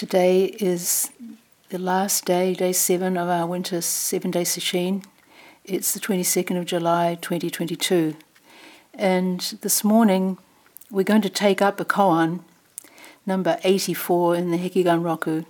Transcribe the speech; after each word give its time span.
Today 0.00 0.44
is 0.58 1.10
the 1.68 1.78
last 1.78 2.24
day, 2.24 2.54
day 2.54 2.72
seven 2.72 3.18
of 3.18 3.28
our 3.28 3.46
winter 3.46 3.82
seven 3.82 4.30
day 4.30 4.44
sesshin. 4.44 5.04
It's 5.62 5.92
the 5.92 6.00
22nd 6.00 6.58
of 6.58 6.64
July 6.64 7.18
2022. 7.20 8.16
And 8.94 9.40
this 9.60 9.84
morning 9.84 10.38
we're 10.90 11.04
going 11.04 11.20
to 11.20 11.28
take 11.28 11.60
up 11.60 11.80
a 11.80 11.84
koan, 11.84 12.40
number 13.26 13.58
84 13.62 14.36
in 14.36 14.50
the 14.50 14.56
Hekigan 14.56 15.04
Roku, 15.04 15.42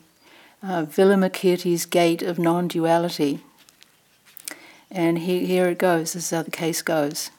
uh, 0.65 0.85
Gate 1.87 2.23
of 2.23 2.37
Non 2.37 2.67
Duality. 2.67 3.45
And 4.91 5.21
he, 5.21 5.47
here 5.47 5.69
it 5.69 5.79
goes, 5.79 6.15
this 6.15 6.25
is 6.25 6.31
how 6.31 6.43
the 6.43 6.51
case 6.51 6.83
goes. 6.83 7.31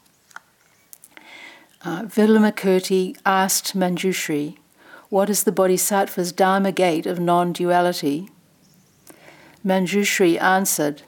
Uh, 1.83 2.03
asked 3.25 3.75
Manjushri, 3.75 4.55
what 5.11 5.29
is 5.29 5.43
the 5.43 5.51
Bodhisattva's 5.51 6.31
Dharma 6.31 6.71
gate 6.71 7.05
of 7.05 7.19
non 7.19 7.51
duality? 7.51 8.29
Manjushri 9.63 10.41
answered, 10.41 11.01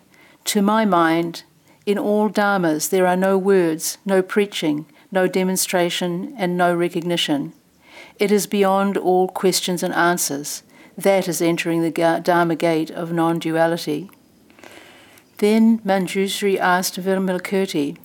To 0.43 0.61
my 0.61 0.83
mind, 0.83 1.43
in 1.85 1.97
all 1.97 2.29
Dharmas 2.29 2.89
there 2.89 3.07
are 3.07 3.15
no 3.15 3.37
words, 3.37 3.97
no 4.05 4.21
preaching, 4.21 4.85
no 5.09 5.25
demonstration, 5.25 6.35
and 6.37 6.57
no 6.57 6.75
recognition. 6.75 7.53
It 8.19 8.29
is 8.29 8.45
beyond 8.45 8.97
all 8.97 9.29
questions 9.29 9.81
and 9.81 9.93
answers. 9.93 10.63
That 10.97 11.29
is 11.29 11.41
entering 11.41 11.81
the 11.81 12.21
Dharma 12.21 12.57
gate 12.57 12.91
of 12.91 13.13
non 13.13 13.39
duality. 13.39 14.11
Then 15.37 15.79
Manjushri 15.79 16.59
asked 16.59 16.99
Vimalakirti, 16.99 17.97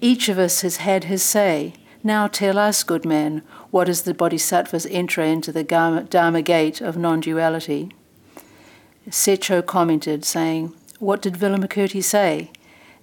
Each 0.00 0.28
of 0.28 0.38
us 0.38 0.60
has 0.60 0.76
had 0.76 1.04
his 1.04 1.24
say. 1.24 1.74
Now 2.04 2.28
tell 2.28 2.56
us, 2.56 2.84
good 2.84 3.04
man, 3.04 3.42
what 3.70 3.88
is 3.88 4.02
the 4.02 4.14
Bodhisattva's 4.14 4.86
entry 4.86 5.30
into 5.30 5.52
the 5.52 5.62
Dharma 5.64 6.42
gate 6.42 6.80
of 6.80 6.96
non 6.96 7.20
duality? 7.20 7.90
Setcho 9.08 9.64
commented, 9.64 10.24
saying, 10.24 10.74
What 10.98 11.22
did 11.22 11.34
Vimalakirti 11.34 12.02
say? 12.02 12.50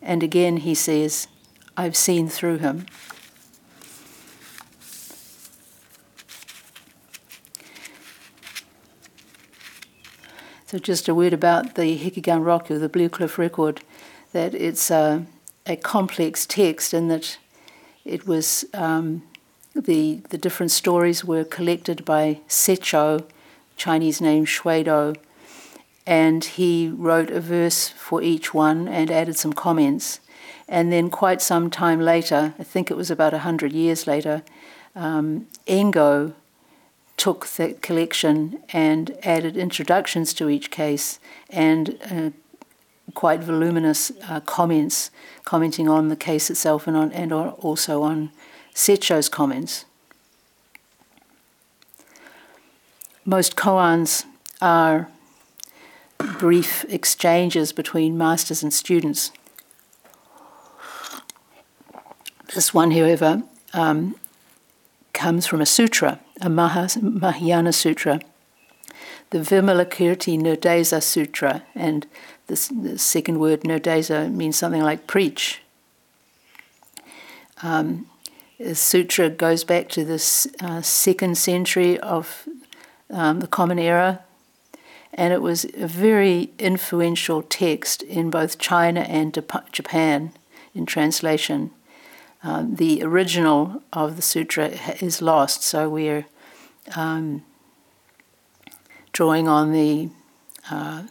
And 0.01 0.23
again 0.23 0.57
he 0.57 0.75
says, 0.75 1.27
I've 1.75 1.95
seen 1.95 2.27
through 2.27 2.57
him. 2.57 2.85
So, 10.65 10.77
just 10.77 11.07
a 11.07 11.15
word 11.15 11.31
about 11.31 11.75
the 11.75 11.97
Hekigan 11.97 12.43
Roku, 12.43 12.77
the 12.77 12.89
Blue 12.89 13.07
Cliff 13.07 13.37
Record, 13.37 13.81
that 14.33 14.53
it's 14.53 14.91
a, 14.91 15.25
a 15.65 15.77
complex 15.77 16.45
text 16.45 16.93
in 16.93 17.07
that 17.07 17.37
it 18.03 18.27
was 18.27 18.65
um, 18.73 19.23
the, 19.81 20.21
the 20.29 20.37
different 20.37 20.71
stories 20.71 21.23
were 21.23 21.43
collected 21.43 22.03
by 22.05 22.39
Setcho, 22.47 23.25
Chinese 23.75 24.21
name 24.21 24.45
Xuedou, 24.45 25.15
and 26.05 26.43
he 26.43 26.89
wrote 26.89 27.29
a 27.29 27.41
verse 27.41 27.89
for 27.89 28.21
each 28.21 28.53
one 28.53 28.87
and 28.87 29.11
added 29.11 29.37
some 29.37 29.53
comments. 29.53 30.19
And 30.67 30.91
then, 30.91 31.09
quite 31.09 31.41
some 31.41 31.69
time 31.69 32.01
later, 32.01 32.53
I 32.59 32.63
think 32.63 32.89
it 32.89 32.97
was 32.97 33.11
about 33.11 33.33
a 33.33 33.39
hundred 33.39 33.71
years 33.73 34.07
later, 34.07 34.43
um, 34.95 35.47
Engo 35.65 36.33
took 37.15 37.47
the 37.47 37.73
collection 37.81 38.59
and 38.73 39.17
added 39.23 39.57
introductions 39.57 40.33
to 40.33 40.49
each 40.49 40.69
case 40.69 41.19
and 41.49 41.97
uh, 42.11 42.29
quite 43.13 43.41
voluminous 43.41 44.11
uh, 44.29 44.39
comments, 44.41 45.09
commenting 45.43 45.89
on 45.89 46.09
the 46.09 46.15
case 46.15 46.49
itself 46.49 46.87
and 46.87 46.95
on 46.95 47.11
and 47.11 47.31
also 47.33 48.03
on 48.03 48.31
Setcho's 48.77 49.27
comments. 49.27 49.85
Most 53.25 53.55
koans 53.55 54.25
are 54.61 55.09
brief 56.19 56.85
exchanges 56.87 57.73
between 57.73 58.19
masters 58.19 58.61
and 58.61 58.71
students. 58.71 59.31
This 62.53 62.71
one, 62.71 62.91
however, 62.91 63.41
um, 63.73 64.13
comes 65.11 65.47
from 65.47 65.59
a 65.59 65.65
sutra, 65.65 66.19
a 66.39 66.47
Mahayana 66.47 67.73
sutra, 67.73 68.21
the 69.31 69.39
Vimalakirti 69.39 70.39
Nirdesa 70.39 71.01
Sutra, 71.01 71.63
and 71.73 72.05
this, 72.45 72.67
the 72.67 72.99
second 72.99 73.39
word 73.39 73.61
Nirdesa 73.61 74.31
means 74.31 74.55
something 74.55 74.83
like 74.83 75.07
preach. 75.07 75.63
Um, 77.63 78.05
the 78.59 78.75
sutra 78.75 79.29
goes 79.29 79.63
back 79.63 79.87
to 79.89 80.03
the 80.03 80.15
uh, 80.61 80.81
second 80.81 81.37
century 81.37 81.99
of 81.99 82.47
um, 83.11 83.39
the 83.39 83.47
Common 83.47 83.77
Era, 83.79 84.21
and 85.13 85.33
it 85.33 85.41
was 85.41 85.65
a 85.75 85.87
very 85.87 86.51
influential 86.57 87.41
text 87.43 88.01
in 88.03 88.29
both 88.29 88.57
China 88.57 89.01
and 89.01 89.33
Japan 89.71 90.31
in 90.73 90.85
translation. 90.85 91.71
Um, 92.43 92.75
the 92.75 93.03
original 93.03 93.81
of 93.93 94.15
the 94.15 94.21
sutra 94.21 94.69
is 95.01 95.21
lost, 95.21 95.63
so 95.63 95.89
we're 95.89 96.25
um, 96.95 97.43
drawing 99.11 99.47
on 99.47 99.71
the 99.71 100.09
uh, 100.69 101.03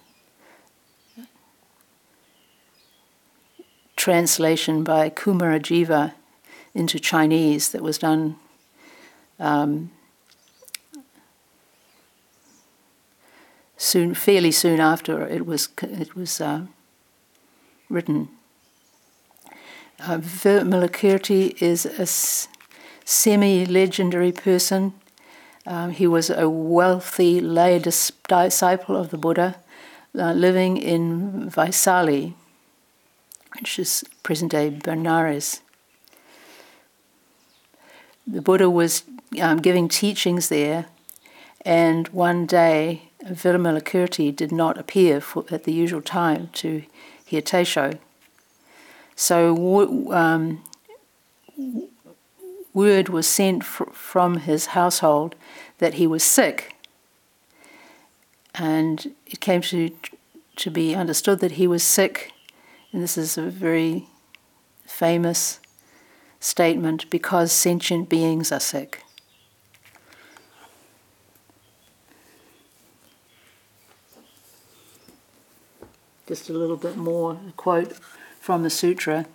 translation 3.97 4.85
by 4.85 5.11
Kumarajiva 5.11 6.13
into 6.77 7.01
Chinese 7.01 7.71
that 7.71 7.83
was 7.83 7.99
done 7.99 8.37
um, 9.41 9.91
soon, 13.79 14.15
fairly 14.15 14.53
soon 14.53 14.79
after 14.79 15.27
it 15.27 15.47
was 15.47 15.69
it 15.83 16.15
was 16.15 16.41
uh, 16.41 16.67
written. 17.89 18.29
Uh, 19.99 20.19
Vimalakirti 20.19 21.61
is 21.63 21.87
a 21.87 22.07
semi-legendary 23.07 24.33
person. 24.33 24.93
Um, 25.67 25.91
he 25.91 26.07
was 26.07 26.29
a 26.29 26.51
wealthy 26.51 27.41
lay 27.41 27.79
dis- 27.79 28.13
disciple 28.29 28.95
of 28.95 29.09
the 29.09 29.17
Buddha, 29.17 29.57
uh, 30.15 30.33
living 30.33 30.77
in 30.77 31.51
Vaisali, 31.51 32.35
which 33.55 33.79
is 33.79 34.05
present-day 34.23 34.71
Benares 34.71 35.61
the 38.27 38.43
Buddha 38.43 38.69
was 38.69 39.05
um, 39.41 39.59
giving 39.59 39.89
teachings 39.89 40.49
there, 40.49 40.87
and 41.65 42.09
one 42.09 42.47
day 42.47 43.11
Vimalakirti 43.25 44.35
did 44.35 44.53
not 44.53 44.79
appear 44.79 45.21
for, 45.21 45.45
at 45.51 45.65
the 45.65 45.73
usual 45.73 46.03
time 46.03 46.49
to 46.55 46.83
hear 47.25 47.43
Teisho. 47.43 47.99
So 49.15 50.13
um, 50.13 50.63
word 52.75 53.09
was 53.09 53.27
sent 53.27 53.65
fr- 53.65 53.91
from 53.93 54.39
his 54.39 54.67
household 54.67 55.35
that 55.79 55.95
he 55.95 56.07
was 56.07 56.23
sick, 56.23 56.75
and 58.55 59.15
it 59.27 59.41
came 59.41 59.63
to 59.63 59.91
to 60.57 60.71
be 60.71 60.95
understood 60.95 61.41
that 61.41 61.53
he 61.53 61.67
was 61.67 61.83
sick, 61.83 62.33
and 62.93 63.03
this 63.03 63.19
is 63.19 63.37
a 63.37 63.43
very 63.43 64.09
famous 64.87 65.61
statement 66.41 67.09
because 67.11 67.53
sentient 67.53 68.09
beings 68.09 68.53
are 68.53 68.61
sick. 68.61 69.03
Just 76.27 76.51
a 76.51 76.53
little 76.53 76.77
bit 76.77 76.97
more 76.97 77.39
a 77.49 77.53
quote 77.53 77.93
from 78.41 78.63
the 78.63 78.71
sutra. 78.71 79.27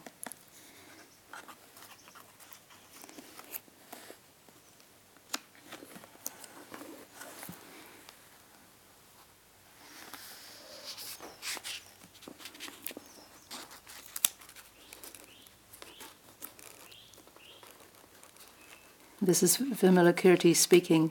This 19.32 19.44
is 19.44 19.58
Vimalakirti 19.60 20.54
speaking. 20.54 21.10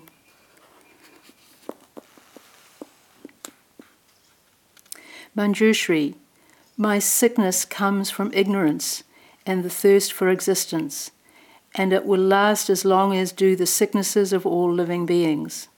Manjushri, 5.34 6.16
my 6.76 6.98
sickness 6.98 7.64
comes 7.64 8.10
from 8.10 8.30
ignorance 8.34 9.04
and 9.46 9.64
the 9.64 9.70
thirst 9.70 10.12
for 10.12 10.28
existence, 10.28 11.12
and 11.74 11.94
it 11.94 12.04
will 12.04 12.20
last 12.20 12.68
as 12.68 12.84
long 12.84 13.16
as 13.16 13.32
do 13.32 13.56
the 13.56 13.64
sicknesses 13.64 14.34
of 14.34 14.44
all 14.44 14.70
living 14.70 15.06
beings. 15.06 15.68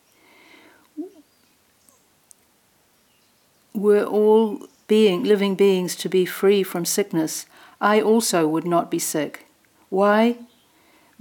Were 3.72 4.02
all 4.02 4.66
being, 4.88 5.22
living 5.22 5.54
beings 5.54 5.94
to 5.94 6.08
be 6.08 6.24
free 6.24 6.64
from 6.64 6.86
sickness, 6.86 7.46
I 7.80 8.00
also 8.00 8.48
would 8.48 8.66
not 8.66 8.90
be 8.90 8.98
sick. 8.98 9.46
Why? 9.90 10.38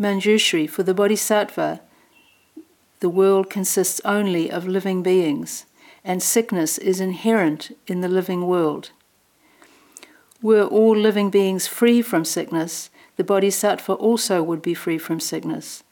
Manjushri, 0.01 0.67
for 0.67 0.81
the 0.81 0.95
Bodhisattva, 0.95 1.79
the 3.01 3.09
world 3.09 3.51
consists 3.51 4.01
only 4.03 4.49
of 4.49 4.67
living 4.67 5.03
beings. 5.03 5.65
and 6.03 6.21
sickness 6.23 6.77
is 6.77 6.99
inherent 6.99 7.77
in 7.87 8.01
the 8.01 8.07
living 8.07 8.47
world. 8.47 8.89
Were 10.41 10.63
all 10.63 10.97
living 10.97 11.29
beings 11.29 11.67
free 11.67 12.01
from 12.01 12.25
sickness, 12.25 12.89
the 13.15 13.23
Bodhisattva 13.23 13.93
also 13.93 14.41
would 14.41 14.61
be 14.61 14.73
free 14.73 14.97
from 14.97 15.19
sickness. 15.19 15.83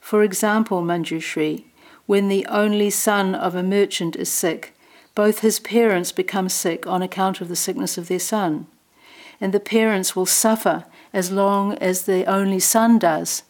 For 0.00 0.22
example, 0.22 0.82
Manjushri, 0.82 1.64
when 2.06 2.28
the 2.28 2.46
only 2.46 2.90
son 2.90 3.34
of 3.34 3.54
a 3.54 3.62
merchant 3.62 4.14
is 4.14 4.30
sick, 4.30 4.74
both 5.14 5.40
his 5.40 5.58
parents 5.58 6.12
become 6.12 6.48
sick 6.48 6.86
on 6.86 7.02
account 7.02 7.40
of 7.40 7.48
the 7.48 7.56
sickness 7.56 7.98
of 7.98 8.06
their 8.06 8.20
son. 8.20 8.68
And 9.40 9.52
the 9.52 9.60
parents 9.60 10.14
will 10.14 10.26
suffer 10.26 10.84
as 11.12 11.32
long 11.32 11.74
as 11.78 12.02
the 12.02 12.24
only 12.26 12.60
son 12.60 12.98
does. 12.98 13.42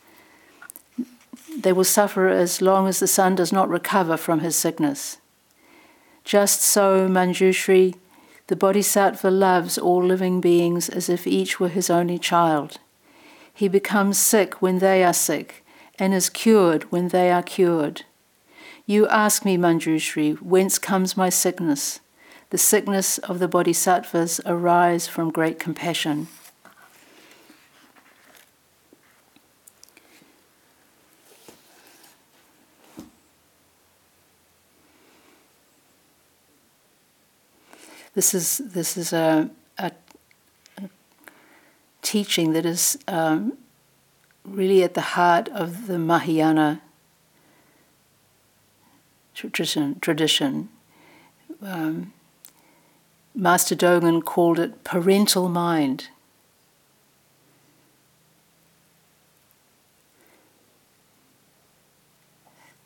They 1.61 1.73
will 1.73 1.83
suffer 1.83 2.29
as 2.29 2.63
long 2.63 2.87
as 2.87 3.01
the 3.01 3.09
son 3.09 3.35
does 3.35 3.53
not 3.53 3.69
recover 3.69 4.17
from 4.17 4.41
his 4.41 4.55
sickness. 4.55 5.19
Just 6.25 6.63
so, 6.63 7.09
Manjushri, 7.09 7.97
the 8.47 8.55
Bodhisattva 8.55 9.29
loves 9.29 9.77
all 9.77 10.05
living 10.05 10.41
beings 10.41 10.89
as 10.89 11.09
if 11.09 11.27
each 11.27 11.59
were 11.59 11.69
his 11.69 11.91
only 11.91 12.17
child. 12.17 12.79
He 13.53 13.67
becomes 13.67 14.19
sick 14.19 14.63
when 14.63 14.79
they 14.79 15.03
are 15.03 15.13
sick 15.13 15.65
and 15.99 16.15
is 16.15 16.31
cured 16.31 16.85
when 16.93 17.09
they 17.09 17.33
are 17.33 17.43
cured. 17.43 18.05
You 18.87 19.09
ask 19.09 19.45
me, 19.45 19.57
Manjushri, 19.57 20.41
whence 20.41 20.79
comes 20.79 21.17
my 21.17 21.29
sickness? 21.29 21.99
The 22.51 22.59
sickness 22.59 23.19
of 23.19 23.41
the 23.41 23.49
bodhisattvas 23.49 24.41
arise 24.47 25.09
from 25.09 25.33
great 25.33 25.59
compassion. 25.59 26.29
This 38.19 38.35
is 38.35 38.59
this 38.59 38.97
is 38.97 39.13
a, 39.13 39.49
a, 39.79 39.93
teaching 42.03 42.53
that 42.53 42.67
is 42.67 42.99
um, 43.07 43.57
really 44.45 44.83
at 44.83 44.95
the 44.95 45.15
heart 45.15 45.49
of 45.51 45.87
the 45.87 46.01
Mahayana 46.01 46.83
tradition. 49.37 50.01
tradition. 50.01 50.69
Um, 51.63 52.13
Master 53.37 53.77
Dogen 53.77 54.25
called 54.25 54.59
it 54.59 54.83
parental 54.83 55.49
mind. 55.49 56.09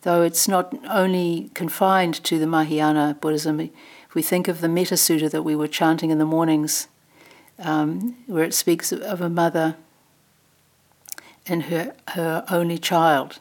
Though 0.03 0.21
it's 0.21 0.47
not 0.47 0.75
only 0.91 1.51
confined 1.55 2.23
to 2.25 2.39
the 2.39 2.47
Mahayana 2.47 3.17
Buddhism, 3.19 3.71
if 4.13 4.15
we 4.15 4.21
think 4.21 4.47
of 4.47 4.61
the 4.61 4.69
Metta 4.69 4.97
Sutta 4.97 5.31
that 5.31 5.43
we 5.43 5.57
were 5.57 5.67
chanting 5.67 6.11
in 6.11 6.19
the 6.19 6.27
mornings, 6.27 6.87
um, 7.59 8.15
where 8.27 8.45
it 8.45 8.53
speaks 8.53 8.93
of 8.93 9.23
a 9.23 9.31
mother 9.31 9.77
and 11.47 11.63
her, 11.63 11.95
her 12.09 12.45
only 12.51 12.77
child. 12.77 13.41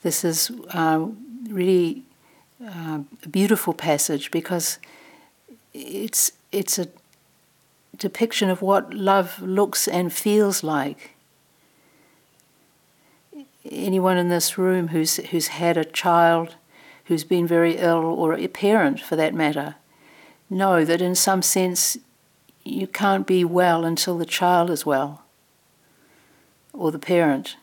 This 0.00 0.24
is 0.24 0.50
uh, 0.70 1.06
really 1.50 2.04
uh, 2.64 3.00
a 3.22 3.28
beautiful 3.28 3.74
passage 3.74 4.30
because 4.30 4.78
it's 5.74 6.32
it's 6.50 6.78
a 6.78 6.88
depiction 7.98 8.48
of 8.48 8.62
what 8.62 8.94
love 8.94 9.38
looks 9.42 9.86
and 9.86 10.10
feels 10.10 10.64
like. 10.64 11.10
Anyone 13.70 14.18
in 14.18 14.28
this 14.28 14.58
room 14.58 14.88
who's 14.88 15.16
who's 15.16 15.48
had 15.48 15.76
a 15.76 15.84
child 15.84 16.56
who's 17.04 17.24
been 17.24 17.46
very 17.46 17.76
ill, 17.76 18.04
or 18.04 18.34
a 18.34 18.46
parent 18.48 19.00
for 19.00 19.16
that 19.16 19.34
matter, 19.34 19.76
know 20.48 20.84
that 20.84 21.02
in 21.02 21.14
some 21.14 21.42
sense 21.42 21.98
you 22.64 22.86
can't 22.86 23.26
be 23.26 23.44
well 23.44 23.84
until 23.84 24.16
the 24.18 24.26
child 24.26 24.70
is 24.70 24.86
well, 24.86 25.22
or 26.72 26.90
the 26.90 26.98
parent. 26.98 27.56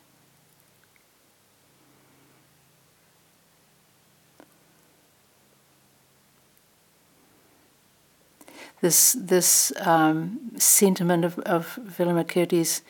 this 8.80 9.12
this 9.12 9.72
um, 9.80 10.52
sentiment 10.56 11.24
of, 11.24 11.38
of 11.40 11.78
Vimalakirti's, 11.82 12.82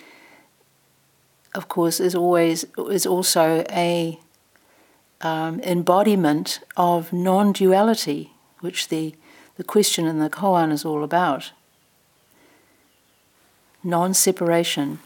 of 1.55 1.69
course, 1.69 2.01
is 2.01 2.15
always 2.15 2.65
is 2.91 3.07
also 3.07 3.65
a 3.71 4.19
um, 5.21 5.61
embodiment 5.61 6.61
of 6.77 7.13
non-duality, 7.13 8.33
which 8.61 8.89
the 8.89 9.15
the 9.57 9.65
question 9.65 10.07
in 10.07 10.19
the 10.19 10.31
koan 10.31 10.73
is 10.73 10.85
all 10.85 11.05
about. 11.05 11.53
Non-separation. 13.83 14.99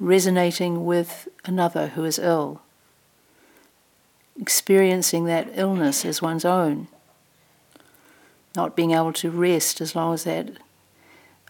Resonating 0.00 0.84
with 0.84 1.28
another 1.44 1.88
who 1.88 2.04
is 2.04 2.18
ill 2.18 2.60
experiencing 4.40 5.24
that 5.24 5.48
illness 5.54 6.04
as 6.04 6.20
one's 6.20 6.44
own, 6.44 6.88
not 8.56 8.76
being 8.76 8.92
able 8.92 9.12
to 9.12 9.30
rest 9.30 9.80
as 9.80 9.94
long 9.94 10.14
as 10.14 10.24
that 10.24 10.48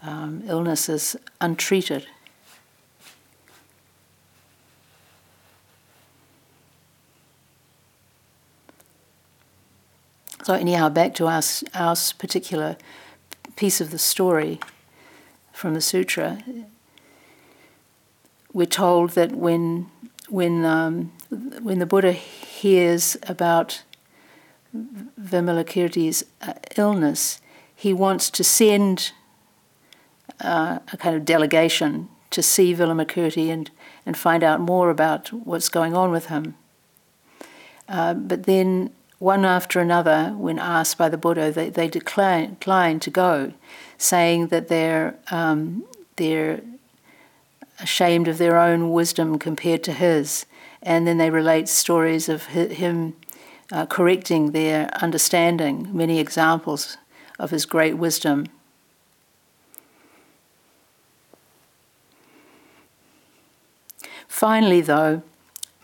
um, 0.05 0.43
illness 0.47 0.87
is 0.89 1.15
untreated. 1.41 2.07
So, 10.43 10.53
anyhow, 10.53 10.89
back 10.89 11.15
to 11.15 11.25
our, 11.25 11.41
our 11.73 11.95
particular 12.19 12.77
piece 13.55 13.81
of 13.81 13.89
the 13.89 13.97
story 13.97 14.59
from 15.51 15.73
the 15.73 15.81
sutra. 15.81 16.43
We're 18.53 18.67
told 18.67 19.11
that 19.11 19.31
when 19.31 19.89
when 20.29 20.63
um, 20.63 21.11
when 21.61 21.79
the 21.79 21.85
Buddha 21.85 22.11
hears 22.11 23.17
about 23.23 23.81
Vimalakirti's 25.19 26.25
uh, 26.41 26.53
illness, 26.77 27.41
he 27.75 27.91
wants 27.91 28.29
to 28.29 28.43
send 28.43 29.13
uh, 30.41 30.79
a 30.91 30.97
kind 30.97 31.15
of 31.15 31.25
delegation 31.25 32.09
to 32.31 32.41
see 32.41 32.73
Vimalakirti 32.75 33.49
and, 33.49 33.71
and 34.05 34.17
find 34.17 34.43
out 34.43 34.59
more 34.59 34.89
about 34.89 35.31
what's 35.31 35.69
going 35.69 35.95
on 35.95 36.11
with 36.11 36.27
him. 36.27 36.55
Uh, 37.87 38.13
but 38.13 38.43
then, 38.43 38.91
one 39.19 39.45
after 39.45 39.79
another, 39.79 40.33
when 40.37 40.59
asked 40.59 40.97
by 40.97 41.07
the 41.07 41.17
Buddha, 41.17 41.51
they, 41.51 41.69
they 41.69 41.87
decline, 41.87 42.57
decline 42.59 42.99
to 42.99 43.09
go, 43.09 43.53
saying 43.97 44.47
that 44.47 44.67
they're, 44.67 45.15
um, 45.31 45.85
they're 46.17 46.61
ashamed 47.79 48.27
of 48.27 48.37
their 48.37 48.57
own 48.57 48.91
wisdom 48.91 49.39
compared 49.39 49.83
to 49.83 49.93
his. 49.93 50.45
And 50.81 51.07
then 51.07 51.17
they 51.17 51.29
relate 51.29 51.67
stories 51.69 52.27
of 52.27 52.45
him 52.47 53.15
uh, 53.71 53.85
correcting 53.85 54.51
their 54.51 54.89
understanding, 55.01 55.89
many 55.91 56.19
examples 56.19 56.97
of 57.39 57.51
his 57.51 57.65
great 57.65 57.97
wisdom. 57.97 58.47
Finally, 64.35 64.81
though, 64.81 65.23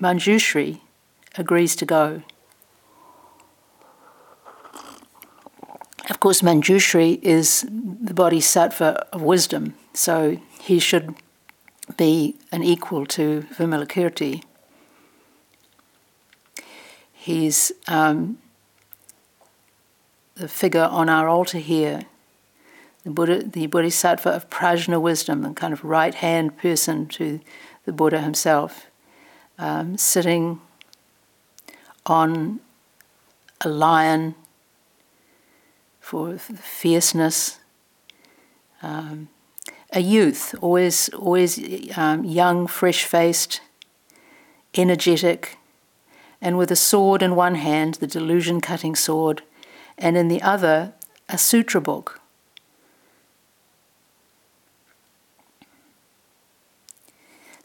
Manjushri 0.02 0.82
agrees 1.38 1.74
to 1.74 1.86
go. 1.86 2.22
Of 6.10 6.20
course, 6.20 6.42
Manjushri 6.42 7.24
is 7.24 7.66
the 7.72 8.14
bodhisattva 8.14 9.08
of 9.14 9.22
wisdom, 9.22 9.76
so 9.94 10.38
he 10.60 10.80
should 10.80 11.16
be 11.96 12.36
an 12.52 12.62
equal 12.62 13.06
to 13.06 13.48
Vimalakirti. 13.58 14.44
He's 17.14 17.72
um, 17.88 18.38
the 20.36 20.50
figure 20.50 20.90
on 20.92 21.08
our 21.08 21.30
altar 21.30 21.60
here, 21.60 22.02
the, 23.06 23.12
Buddha, 23.12 23.44
the 23.44 23.68
Bodhisattva 23.68 24.30
of 24.30 24.50
Prajna 24.50 25.00
wisdom, 25.00 25.42
the 25.42 25.52
kind 25.52 25.72
of 25.72 25.86
right 25.86 26.14
hand 26.14 26.58
person 26.58 27.08
to 27.08 27.40
the 27.86 27.92
Buddha 27.92 28.22
himself, 28.22 28.88
um, 29.58 29.98
sitting 29.98 30.62
on 32.06 32.60
a 33.62 33.70
lion 33.70 34.36
for 36.00 36.38
fierceness. 36.38 37.60
Um, 38.82 39.30
a 39.92 40.00
youth, 40.00 40.56
always, 40.62 41.10
always 41.10 41.60
um, 41.98 42.24
young, 42.24 42.66
fresh 42.66 43.04
faced, 43.04 43.62
energetic, 44.76 45.58
and 46.42 46.58
with 46.58 46.72
a 46.72 46.76
sword 46.76 47.22
in 47.22 47.36
one 47.36 47.56
hand, 47.56 47.96
the 47.96 48.08
delusion 48.08 48.62
cutting 48.62 48.96
sword, 48.96 49.44
and 49.98 50.18
in 50.18 50.30
the 50.30 50.42
other, 50.42 50.94
a 51.28 51.38
sutra 51.38 51.82
book, 51.82 52.21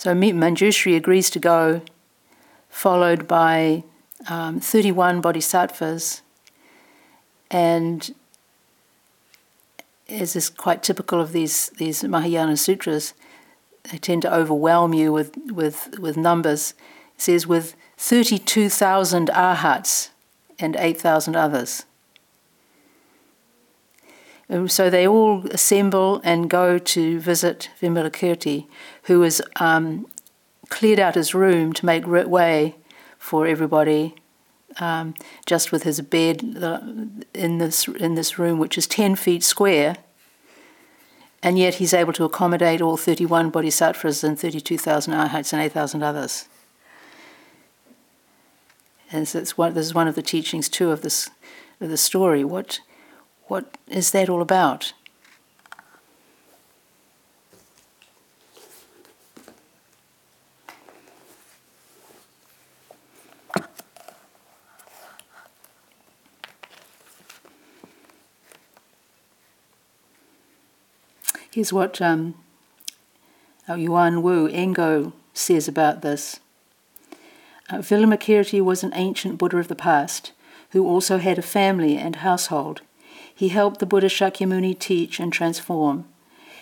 So 0.07 0.15
Manjushri 0.15 0.95
agrees 0.95 1.31
to 1.31 1.41
go, 1.41 1.83
followed 2.69 3.27
by 3.27 3.83
um, 4.29 4.61
31 4.61 5.21
bodhisattvas, 5.21 6.23
and 7.51 8.15
as 10.09 10.37
is 10.37 10.49
quite 10.49 10.85
typical 10.85 11.21
of 11.21 11.33
these, 11.33 11.71
these 11.71 12.05
Mahayana 12.05 12.57
sutras, 12.57 13.15
they 13.91 13.99
tend 13.99 14.23
to 14.23 14.33
overwhelm 14.33 14.95
you 14.95 15.13
with, 15.13 15.37
with, 15.51 15.99
with 15.99 16.17
numbers. 16.17 16.75
It 17.17 17.23
says, 17.23 17.49
with 17.49 17.75
32,000 17.97 19.29
arhats 19.31 20.11
and 20.61 20.77
8,000 20.77 21.35
others. 21.35 21.85
So 24.69 24.89
they 24.89 25.09
all 25.09 25.45
assemble 25.49 26.21
and 26.23 26.49
go 26.49 26.79
to 26.79 27.19
visit 27.19 27.71
Vimalakirti, 27.83 28.67
who 29.07 29.23
has 29.23 29.43
um, 29.57 30.07
cleared 30.69 30.99
out 30.99 31.15
his 31.15 31.35
room 31.35 31.73
to 31.73 31.87
make 31.87 32.07
way 32.07 32.77
for 33.19 33.47
everybody, 33.47 34.15
um, 34.79 35.15
just 35.47 35.73
with 35.73 35.83
his 35.85 36.01
bed 36.01 36.43
in 37.35 37.59
this 37.59 37.89
in 37.89 38.15
this 38.15 38.39
room, 38.39 38.59
which 38.59 38.77
is 38.79 38.87
ten 38.87 39.17
feet 39.17 39.43
square. 39.43 39.97
And 41.43 41.59
yet 41.59 41.75
he's 41.75 41.95
able 41.95 42.13
to 42.15 42.25
accommodate 42.25 42.81
all 42.81 42.97
31 42.97 43.51
bodhisattvas 43.51 44.25
and 44.25 44.37
32,000 44.39 45.13
arhats 45.13 45.53
and 45.53 45.63
8,000 45.63 46.03
others. 46.03 46.49
And 49.13 49.29
so 49.29 49.45
one, 49.55 49.75
this 49.75 49.87
is 49.87 49.95
one 49.95 50.09
of 50.09 50.17
the 50.17 50.23
teachings 50.23 50.69
too 50.69 50.91
of 50.91 51.03
this 51.03 51.31
of 51.81 51.91
the 51.91 51.97
story. 51.97 52.43
What 52.43 52.81
what 53.45 53.77
is 53.87 54.11
that 54.11 54.29
all 54.29 54.43
about? 54.43 54.93
Here's 71.57 71.73
what 71.73 72.03
um, 72.03 72.35
Yuan 73.67 74.21
Wu 74.21 74.47
Engo 74.47 75.15
says 75.33 75.67
about 75.67 76.03
this. 76.03 76.39
Uh, 77.71 77.79
Vimalakirti 77.79 78.61
was 78.61 78.85
an 78.85 78.93
ancient 78.95 79.39
Buddha 79.39 79.57
of 79.57 79.69
the 79.69 79.75
past 79.75 80.33
who 80.73 80.87
also 80.87 81.17
had 81.17 81.39
a 81.39 81.53
family 81.57 81.97
and 81.97 82.17
household. 82.17 82.83
He 83.35 83.49
helped 83.49 83.81
the 83.81 83.87
Buddha 83.87 84.09
Shakyamuni 84.09 84.79
teach 84.79 85.19
and 85.19 85.33
transform. 85.33 86.05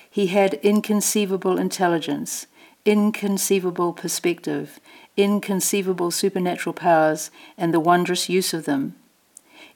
He 0.08 0.28
had 0.28 0.60
inconceivable 0.62 1.58
intelligence, 1.58 2.46
inconceivable 2.84 3.94
perspective, 3.94 4.78
inconceivable 5.16 6.12
supernatural 6.12 6.72
powers, 6.72 7.32
and 7.58 7.74
the 7.74 7.80
wondrous 7.80 8.28
use 8.28 8.54
of 8.54 8.64
them. 8.64 8.94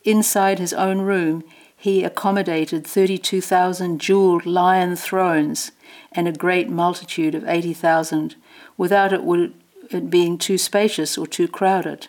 Inside 0.05 0.61
his 0.61 0.73
own 0.73 1.01
room, 1.01 1.43
he 1.81 2.03
accommodated 2.03 2.85
32,000 2.85 4.01
jeweled 4.01 4.45
lion 4.45 4.97
thrones 4.97 5.71
and 6.11 6.27
a 6.27 6.33
great 6.33 6.69
multitude 6.69 7.37
of 7.37 7.49
80,000 7.49 8.35
without 8.77 9.13
it 9.13 9.23
would 9.23 9.55
it 9.91 10.11
being 10.11 10.37
too 10.37 10.59
spacious 10.59 11.17
or 11.17 11.27
too 11.27 11.49
crowded. 11.49 12.09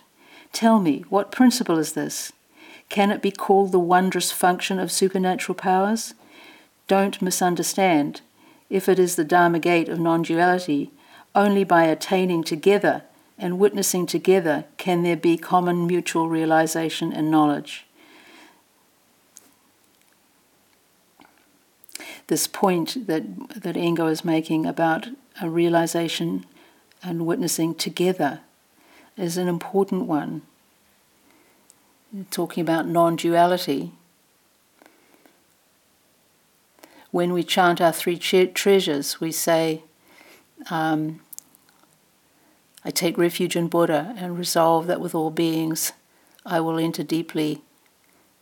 Tell 0.51 0.79
me, 0.79 1.05
what 1.09 1.31
principle 1.31 1.77
is 1.77 1.93
this? 1.93 2.33
Can 2.89 3.11
it 3.11 3.21
be 3.21 3.31
called 3.31 3.71
the 3.71 3.79
wondrous 3.79 4.31
function 4.31 4.79
of 4.79 4.91
supernatural 4.91 5.55
powers? 5.55 6.15
Don't 6.87 7.21
misunderstand. 7.21 8.21
If 8.69 8.89
it 8.89 8.97
is 8.99 9.15
the 9.15 9.23
Dharma 9.23 9.59
gate 9.59 9.87
of 9.87 9.99
non 9.99 10.23
duality, 10.23 10.91
only 11.35 11.63
by 11.63 11.83
attaining 11.83 12.43
together 12.43 13.03
and 13.37 13.59
witnessing 13.59 14.07
together 14.07 14.65
can 14.77 15.03
there 15.03 15.15
be 15.15 15.37
common 15.37 15.85
mutual 15.85 16.27
realization 16.27 17.13
and 17.13 17.29
knowledge. 17.29 17.85
This 22.29 22.45
point 22.45 23.07
that, 23.07 23.23
that 23.63 23.75
Engo 23.75 24.05
is 24.05 24.23
making 24.23 24.67
about 24.67 25.07
a 25.41 25.49
realization 25.49 26.45
and 27.01 27.25
witnessing 27.25 27.73
together 27.73 28.41
is 29.17 29.35
an 29.35 29.47
important 29.47 30.03
one. 30.03 30.43
Talking 32.29 32.61
about 32.61 32.87
non 32.87 33.15
duality. 33.15 33.93
When 37.09 37.33
we 37.33 37.41
chant 37.41 37.81
our 37.81 37.91
three 37.91 38.19
treasures, 38.19 39.19
we 39.19 39.31
say, 39.31 39.81
um, 40.69 41.21
I 42.85 42.91
take 42.91 43.17
refuge 43.17 43.55
in 43.55 43.69
Buddha 43.69 44.13
and 44.19 44.37
resolve 44.37 44.85
that 44.85 45.01
with 45.01 45.15
all 45.15 45.31
beings 45.31 45.93
I 46.45 46.59
will 46.59 46.77
enter 46.77 47.01
deeply, 47.01 47.63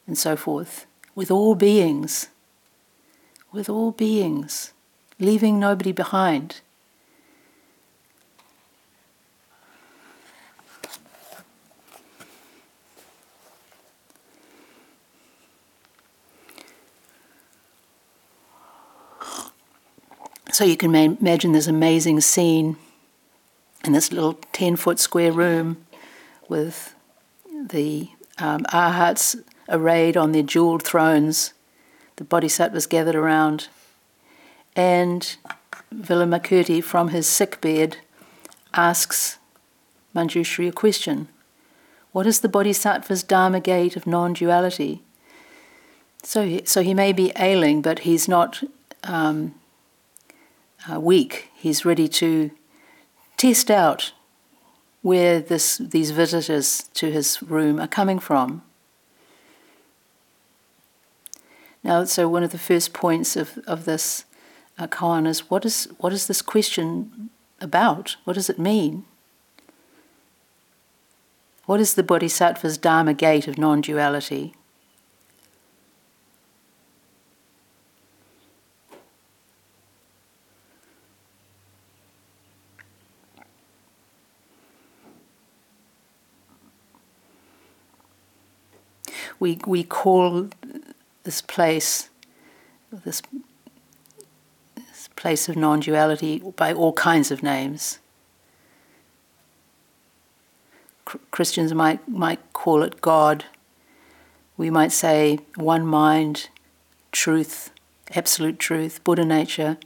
and 0.06 0.17
so 0.17 0.36
forth. 0.36 0.86
With 1.15 1.32
all 1.32 1.56
beings, 1.56 2.27
with 3.58 3.70
all 3.70 3.90
beings, 3.90 4.72
leaving 5.20 5.60
nobody 5.60 5.92
behind. 5.92 6.62
So 20.52 20.64
you 20.64 20.78
can 20.78 20.92
ma- 20.92 21.16
imagine 21.20 21.52
this 21.52 21.66
amazing 21.66 22.22
scene 22.22 22.78
in 23.84 23.94
this 23.94 24.12
little 24.12 24.34
10 24.54 24.76
foot 24.76 25.00
square 25.00 25.32
room 25.32 25.84
with 26.48 26.94
the 27.52 28.10
um, 28.38 28.66
arhats 28.72 29.36
arrayed 29.68 30.16
on 30.16 30.32
their 30.32 30.44
jeweled 30.44 30.84
thrones, 30.84 31.54
the 32.18 32.24
bodhisattvas 32.24 32.88
gathered 32.88 33.16
around, 33.16 33.70
and 34.76 35.38
Vimalakirti 35.94 36.84
from 36.84 37.10
his 37.10 37.28
sick 37.28 37.62
bed 37.62 37.98
asks 38.74 39.38
Manjushri 40.14 40.68
a 40.68 40.72
question. 40.72 41.28
What 42.12 42.28
is 42.28 42.42
the 42.42 42.50
bodhisattva's 42.50 43.24
dharma 43.24 43.60
gate 43.60 43.96
of 43.96 44.08
non 44.08 44.34
duality? 44.34 45.04
So 46.24 46.44
he, 46.44 46.62
so 46.66 46.82
he 46.82 46.94
may 46.94 47.14
be 47.14 47.32
ailing, 47.38 47.82
but 47.82 48.00
he's 48.00 48.28
not 48.28 48.64
um, 49.04 49.56
uh, 50.92 51.00
weak, 51.00 51.50
he's 51.56 51.86
ready 51.86 52.08
to 52.10 52.52
test 53.38 53.70
out 53.70 54.14
where 55.02 55.40
this, 55.40 55.78
these 55.78 56.12
visitors 56.12 56.90
to 56.96 57.12
his 57.12 57.42
room 57.44 57.80
are 57.80 57.88
coming 57.88 58.20
from. 58.20 58.64
Now, 61.88 62.03
so 62.03 62.27
one 62.27 62.44
of 62.44 62.51
the 62.51 62.58
first 62.58 62.91
points 62.91 63.38
of, 63.38 63.60
of 63.65 63.86
this 63.86 64.25
uh, 64.77 64.88
koan 64.88 65.25
is 65.25 65.50
what, 65.50 65.63
is 65.63 65.88
what 66.00 66.12
is 66.12 66.27
this 66.27 66.41
question 66.41 67.29
about? 67.62 68.17
What 68.25 68.34
does 68.34 68.50
it 68.50 68.60
mean? 68.60 69.06
What 71.65 71.79
is 71.79 71.94
the 71.94 72.03
Bodhisattva's 72.03 72.77
Dharma 72.77 73.13
gate 73.13 73.48
of 73.48 73.58
non 73.58 73.79
duality? 73.79 74.53
we, 89.39 89.60
we 89.65 89.84
call 89.84 90.50
this 91.28 91.42
place, 91.42 92.10
this, 92.90 93.22
this 94.78 95.10
place 95.18 95.50
of 95.50 95.58
non 95.58 95.82
duality, 95.82 96.40
by 96.56 96.72
all 96.72 96.94
kinds 96.94 97.32
of 97.32 97.44
names. 97.44 98.00
Christians 101.30 101.74
might, 101.74 102.08
might 102.08 102.40
call 102.54 102.82
it 102.82 103.02
God. 103.02 103.44
We 104.56 104.70
might 104.70 104.94
say 104.94 105.40
one 105.58 105.86
mind, 105.86 106.48
truth, 107.12 107.72
absolute 108.16 108.58
truth, 108.58 109.04
Buddha 109.04 109.26
nature. 109.26 109.78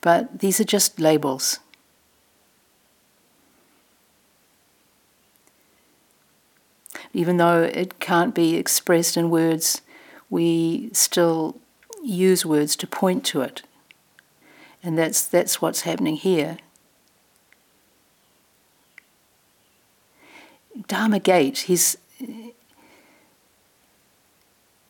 But 0.00 0.40
these 0.40 0.58
are 0.58 0.64
just 0.64 0.98
labels. 0.98 1.60
even 7.14 7.36
though 7.36 7.62
it 7.62 8.00
can't 8.00 8.34
be 8.34 8.56
expressed 8.56 9.16
in 9.16 9.30
words, 9.30 9.80
we 10.30 10.90
still 10.92 11.60
use 12.02 12.44
words 12.44 12.76
to 12.76 12.86
point 12.86 13.24
to 13.26 13.40
it. 13.42 13.62
And 14.82 14.98
that's, 14.98 15.26
that's 15.26 15.62
what's 15.62 15.82
happening 15.82 16.16
here. 16.16 16.58
Dharma 20.88 21.20
Gate, 21.20 21.58
he's, 21.58 21.96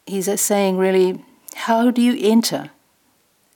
he's 0.07 0.41
saying 0.41 0.79
really, 0.79 1.25
how 1.55 1.91
do 1.91 2.03
you 2.03 2.17
enter 2.19 2.71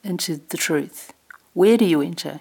into 0.03 0.37
the 0.49 0.57
truth? 0.57 1.13
Where 1.53 1.77
do 1.77 1.85
you 1.85 2.01
enter? 2.01 2.39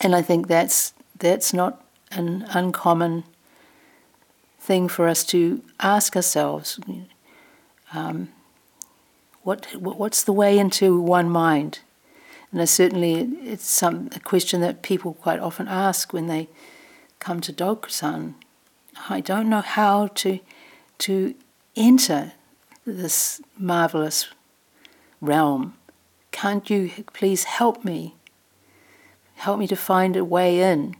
And 0.00 0.14
I 0.14 0.22
think 0.22 0.48
that's 0.48 0.94
that's 1.18 1.52
not 1.52 1.84
an 2.10 2.46
uncommon 2.50 3.24
thing 4.58 4.88
for 4.88 5.06
us 5.06 5.24
to 5.24 5.62
ask 5.78 6.16
ourselves. 6.16 6.80
Um, 7.92 8.28
what 9.42 9.66
what's 9.74 10.22
the 10.22 10.32
way 10.32 10.58
into 10.58 11.00
one 11.00 11.30
mind? 11.30 11.80
And 12.52 12.68
certainly 12.68 13.14
it's 13.42 13.64
some 13.64 14.08
a 14.14 14.20
question 14.20 14.60
that 14.60 14.82
people 14.82 15.14
quite 15.14 15.38
often 15.38 15.68
ask 15.68 16.12
when 16.12 16.26
they 16.26 16.48
come 17.18 17.40
to 17.42 17.52
Dokusan. 17.52 18.34
I 19.08 19.20
don't 19.20 19.48
know 19.48 19.60
how 19.60 20.08
to 20.08 20.40
to 20.98 21.34
enter 21.76 22.32
this 22.84 23.40
marvelous 23.56 24.28
realm. 25.20 25.74
Can't 26.32 26.68
you 26.68 26.90
please 27.12 27.44
help 27.44 27.84
me? 27.84 28.14
Help 29.36 29.58
me 29.58 29.66
to 29.66 29.76
find 29.76 30.16
a 30.16 30.24
way 30.24 30.60
in. 30.60 30.96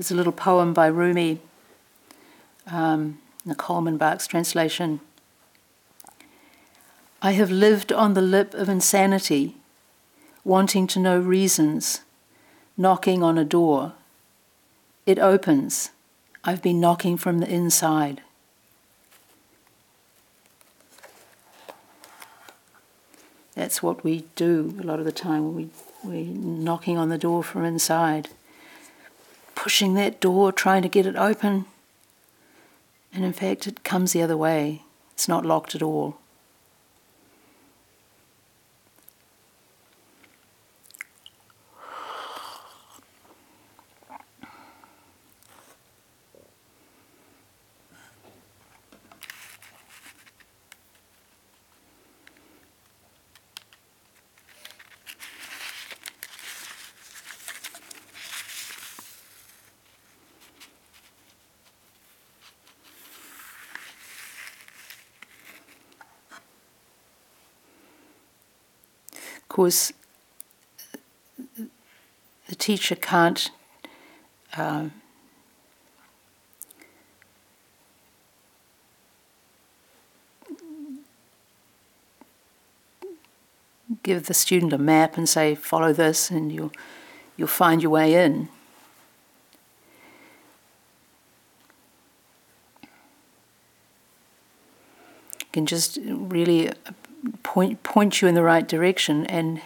There's 0.00 0.10
a 0.10 0.14
little 0.14 0.32
poem 0.32 0.72
by 0.72 0.86
Rumi, 0.86 1.40
um, 2.66 3.18
the 3.44 3.54
Coleman 3.54 3.98
Barks 3.98 4.26
translation. 4.26 5.00
I 7.20 7.32
have 7.32 7.50
lived 7.50 7.92
on 7.92 8.14
the 8.14 8.22
lip 8.22 8.54
of 8.54 8.70
insanity, 8.70 9.56
wanting 10.42 10.86
to 10.86 10.98
know 10.98 11.18
reasons, 11.18 12.00
knocking 12.78 13.22
on 13.22 13.36
a 13.36 13.44
door. 13.44 13.92
It 15.04 15.18
opens. 15.18 15.90
I've 16.44 16.62
been 16.62 16.80
knocking 16.80 17.18
from 17.18 17.40
the 17.40 17.50
inside. 17.50 18.22
That's 23.54 23.82
what 23.82 24.02
we 24.02 24.24
do 24.34 24.78
a 24.80 24.82
lot 24.82 24.98
of 24.98 25.04
the 25.04 25.12
time. 25.12 25.54
We, 25.54 25.68
we're 26.02 26.24
knocking 26.24 26.96
on 26.96 27.10
the 27.10 27.18
door 27.18 27.44
from 27.44 27.66
inside 27.66 28.30
pushing 29.60 29.92
that 29.92 30.20
door, 30.22 30.50
trying 30.50 30.80
to 30.80 30.88
get 30.88 31.04
it 31.04 31.16
open. 31.16 31.66
And 33.12 33.26
in 33.26 33.34
fact, 33.34 33.66
it 33.66 33.84
comes 33.84 34.14
the 34.14 34.22
other 34.22 34.36
way. 34.36 34.84
It's 35.12 35.28
not 35.28 35.44
locked 35.44 35.74
at 35.74 35.82
all. 35.82 36.16
Course, 69.60 69.92
the 72.48 72.54
teacher 72.54 72.94
can't 72.94 73.50
um, 74.56 74.90
give 84.02 84.24
the 84.24 84.32
student 84.32 84.72
a 84.72 84.78
map 84.78 85.18
and 85.18 85.28
say, 85.28 85.54
follow 85.54 85.92
this 85.92 86.30
and 86.30 86.50
you'll, 86.50 86.72
you'll 87.36 87.46
find 87.46 87.82
your 87.82 87.90
way 87.90 88.14
in. 88.14 88.48
can 95.52 95.66
just 95.66 95.98
really 96.06 96.70
point 97.50 97.82
point 97.82 98.22
you 98.22 98.28
in 98.28 98.36
the 98.36 98.44
right 98.44 98.68
direction 98.68 99.26
and 99.26 99.60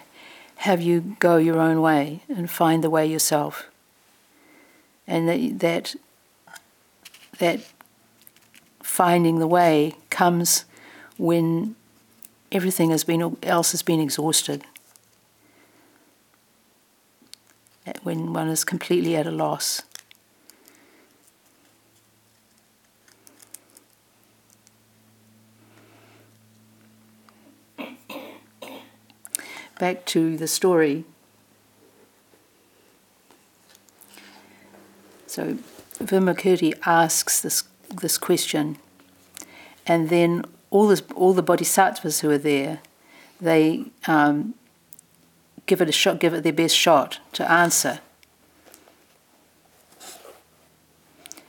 have 0.57 0.81
you 0.81 1.17
go 1.19 1.37
your 1.37 1.59
own 1.59 1.83
way 1.83 2.23
and 2.31 2.51
find 2.51 2.83
the 2.83 2.89
way 2.89 3.05
yourself. 3.05 3.69
And 5.07 5.29
that 5.29 5.59
that, 5.59 5.95
that 7.41 7.61
finding 8.83 9.39
the 9.39 9.47
way 9.47 9.97
comes 10.09 10.65
when 11.19 11.77
everything 12.51 12.89
has 12.89 13.05
been 13.05 13.37
else 13.43 13.73
has 13.73 13.83
been 13.83 14.01
exhausted. 14.01 14.65
When 18.03 18.33
one 18.33 18.49
is 18.49 18.65
completely 18.65 19.15
at 19.15 19.27
a 19.27 19.31
loss. 19.31 19.83
Back 29.85 30.07
to 30.07 30.35
the 30.39 30.49
story. 30.49 31.05
So 35.27 35.59
Vimalakirti 35.99 36.73
asks 36.87 37.43
this 37.43 37.65
this 37.91 38.17
question, 38.17 38.79
and 39.87 40.09
then 40.09 40.47
all 40.71 40.89
this, 40.89 41.03
all 41.15 41.35
the 41.35 41.43
bodhisattvas 41.43 42.21
who 42.21 42.31
are 42.31 42.39
there, 42.39 42.81
they 43.39 43.85
um, 44.07 44.55
give 45.67 45.83
it 45.83 45.89
a 45.91 45.93
shot, 45.93 46.19
give 46.19 46.33
it 46.33 46.45
their 46.45 46.59
best 46.65 46.75
shot 46.75 47.19
to 47.35 47.43
answer. 47.51 48.01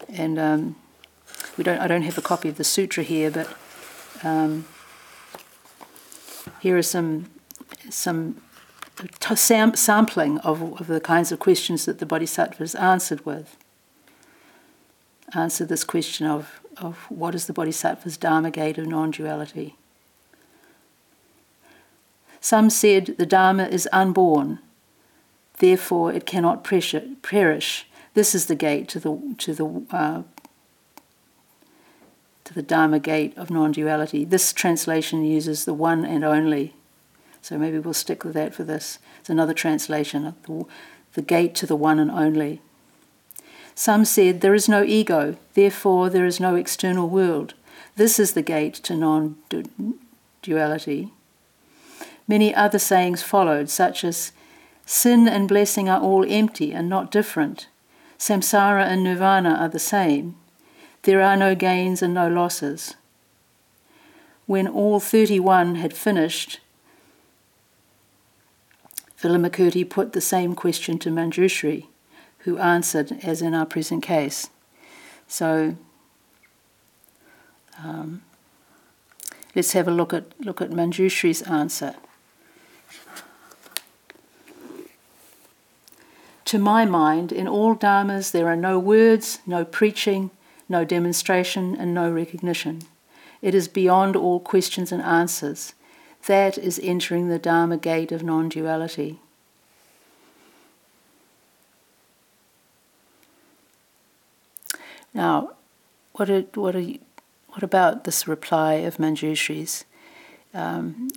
And 0.09 0.37
um, 0.37 0.75
we 1.57 1.63
don't, 1.63 1.79
I 1.79 1.87
don't 1.87 2.03
have 2.03 2.17
a 2.17 2.21
copy 2.21 2.49
of 2.49 2.57
the 2.57 2.65
sutra 2.65 3.01
here, 3.01 3.31
but 3.31 3.47
um, 4.25 4.65
here 6.59 6.77
are 6.77 6.89
some 6.97 7.29
some 7.89 8.41
sam- 9.35 9.75
sampling 9.75 10.37
of, 10.39 10.61
of 10.79 10.87
the 10.87 10.99
kinds 10.99 11.31
of 11.31 11.39
questions 11.39 11.85
that 11.85 11.99
the 11.99 12.05
bodhisattvas 12.05 12.75
answered 12.75 13.25
with. 13.25 13.57
Answer 15.33 15.65
this 15.65 15.83
question 15.83 16.27
of, 16.27 16.61
of 16.77 16.97
what 17.09 17.35
is 17.35 17.47
the 17.47 17.53
bodhisattva's 17.53 18.17
dharma 18.17 18.51
gate 18.51 18.77
of 18.77 18.87
non 18.87 19.11
duality? 19.11 19.75
Some 22.39 22.69
said 22.69 23.15
the 23.17 23.25
dharma 23.25 23.65
is 23.65 23.89
unborn, 23.91 24.59
therefore 25.57 26.13
it 26.13 26.25
cannot 26.25 26.63
perish. 26.63 27.87
This 28.13 28.35
is 28.35 28.45
the 28.45 28.55
gate 28.55 28.87
to 28.89 28.99
the, 28.99 29.35
to 29.39 29.53
the 29.53 29.85
uh, 29.91 30.23
to 32.45 32.53
the 32.53 32.61
Dharma 32.61 32.99
gate 32.99 33.35
of 33.35 33.49
non 33.49 33.71
duality. 33.71 34.23
This 34.23 34.53
translation 34.53 35.25
uses 35.25 35.65
the 35.65 35.73
one 35.73 36.05
and 36.05 36.23
only 36.23 36.75
so 37.45 37.59
maybe 37.59 37.77
we'll 37.77 37.93
stick 37.93 38.23
with 38.23 38.33
that 38.33 38.55
for 38.55 38.63
this. 38.63 38.97
It's 39.19 39.29
another 39.29 39.53
translation, 39.53 40.33
the, 40.47 40.65
the 41.13 41.21
gate 41.21 41.53
to 41.57 41.67
the 41.67 41.75
one 41.75 41.99
and 41.99 42.09
only. 42.09 42.59
Some 43.75 44.03
said, 44.03 44.41
There 44.41 44.55
is 44.55 44.67
no 44.67 44.81
ego, 44.81 45.37
therefore 45.53 46.09
there 46.09 46.25
is 46.25 46.39
no 46.39 46.55
external 46.55 47.07
world. 47.07 47.53
This 47.97 48.17
is 48.17 48.33
the 48.33 48.41
gate 48.41 48.73
to 48.85 48.95
non 48.95 49.37
duality. 50.41 51.11
Many 52.27 52.55
other 52.55 52.79
sayings 52.79 53.21
followed, 53.21 53.69
such 53.69 54.03
as, 54.03 54.31
Sin 54.87 55.27
and 55.27 55.47
blessing 55.47 55.87
are 55.87 56.01
all 56.01 56.25
empty 56.27 56.73
and 56.73 56.89
not 56.89 57.11
different. 57.11 57.67
Samsara 58.17 58.85
and 58.87 59.03
nirvana 59.03 59.51
are 59.51 59.69
the 59.69 59.77
same. 59.77 60.35
There 61.03 61.21
are 61.21 61.37
no 61.37 61.53
gains 61.53 62.01
and 62.01 62.15
no 62.15 62.27
losses. 62.27 62.95
When 64.47 64.67
all 64.67 64.99
31 64.99 65.75
had 65.75 65.93
finished, 65.93 66.59
Vimalakirti 69.25 69.89
put 69.89 70.13
the 70.13 70.21
same 70.21 70.53
question 70.53 70.99
to 70.99 71.09
Manjushri, 71.09 71.87
who 72.39 72.59
answered 72.59 73.17
as 73.23 73.41
in 73.41 73.55
our 73.55 73.65
present 73.65 74.03
case. 74.03 74.49
So 75.27 75.75
um, 77.83 78.21
let's 79.55 79.71
have 79.71 79.87
a 79.87 79.91
look 79.91 80.13
at 80.13 80.25
look 80.39 80.61
at 80.61 80.69
Manjushri's 80.69 81.41
answer. 81.41 81.95
To 86.45 86.59
my 86.59 86.85
mind, 86.85 87.31
in 87.31 87.47
all 87.47 87.75
dharmas 87.75 88.31
there 88.31 88.47
are 88.47 88.55
no 88.55 88.77
words, 88.77 89.39
no 89.47 89.65
preaching, 89.65 90.29
no 90.69 90.85
demonstration, 90.85 91.75
and 91.75 91.95
no 91.95 92.11
recognition. 92.11 92.83
It 93.41 93.55
is 93.55 93.67
beyond 93.67 94.15
all 94.15 94.39
questions 94.39 94.91
and 94.91 95.01
answers. 95.01 95.73
That 96.27 96.57
is 96.57 96.79
entering 96.81 97.29
the 97.29 97.39
Dharma 97.39 97.77
gate 97.77 98.11
of 98.11 98.23
non 98.23 98.49
duality. 98.49 99.19
Now, 105.13 105.53
what, 106.13 106.29
are, 106.29 106.41
what, 106.55 106.75
are 106.75 106.79
you, 106.79 106.99
what 107.49 107.63
about 107.63 108.03
this 108.03 108.27
reply 108.27 108.73
of 108.73 108.97
Manjushri's? 108.97 109.85
Um, 110.53 111.09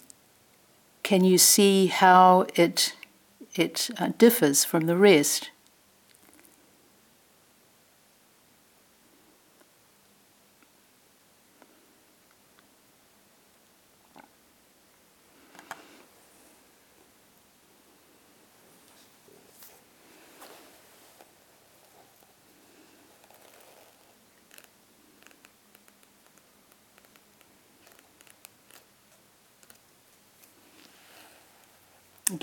can 1.02 1.24
you 1.24 1.36
see 1.36 1.86
how 1.86 2.46
it, 2.54 2.94
it 3.54 3.90
uh, 3.98 4.10
differs 4.18 4.64
from 4.64 4.86
the 4.86 4.96
rest? 4.96 5.50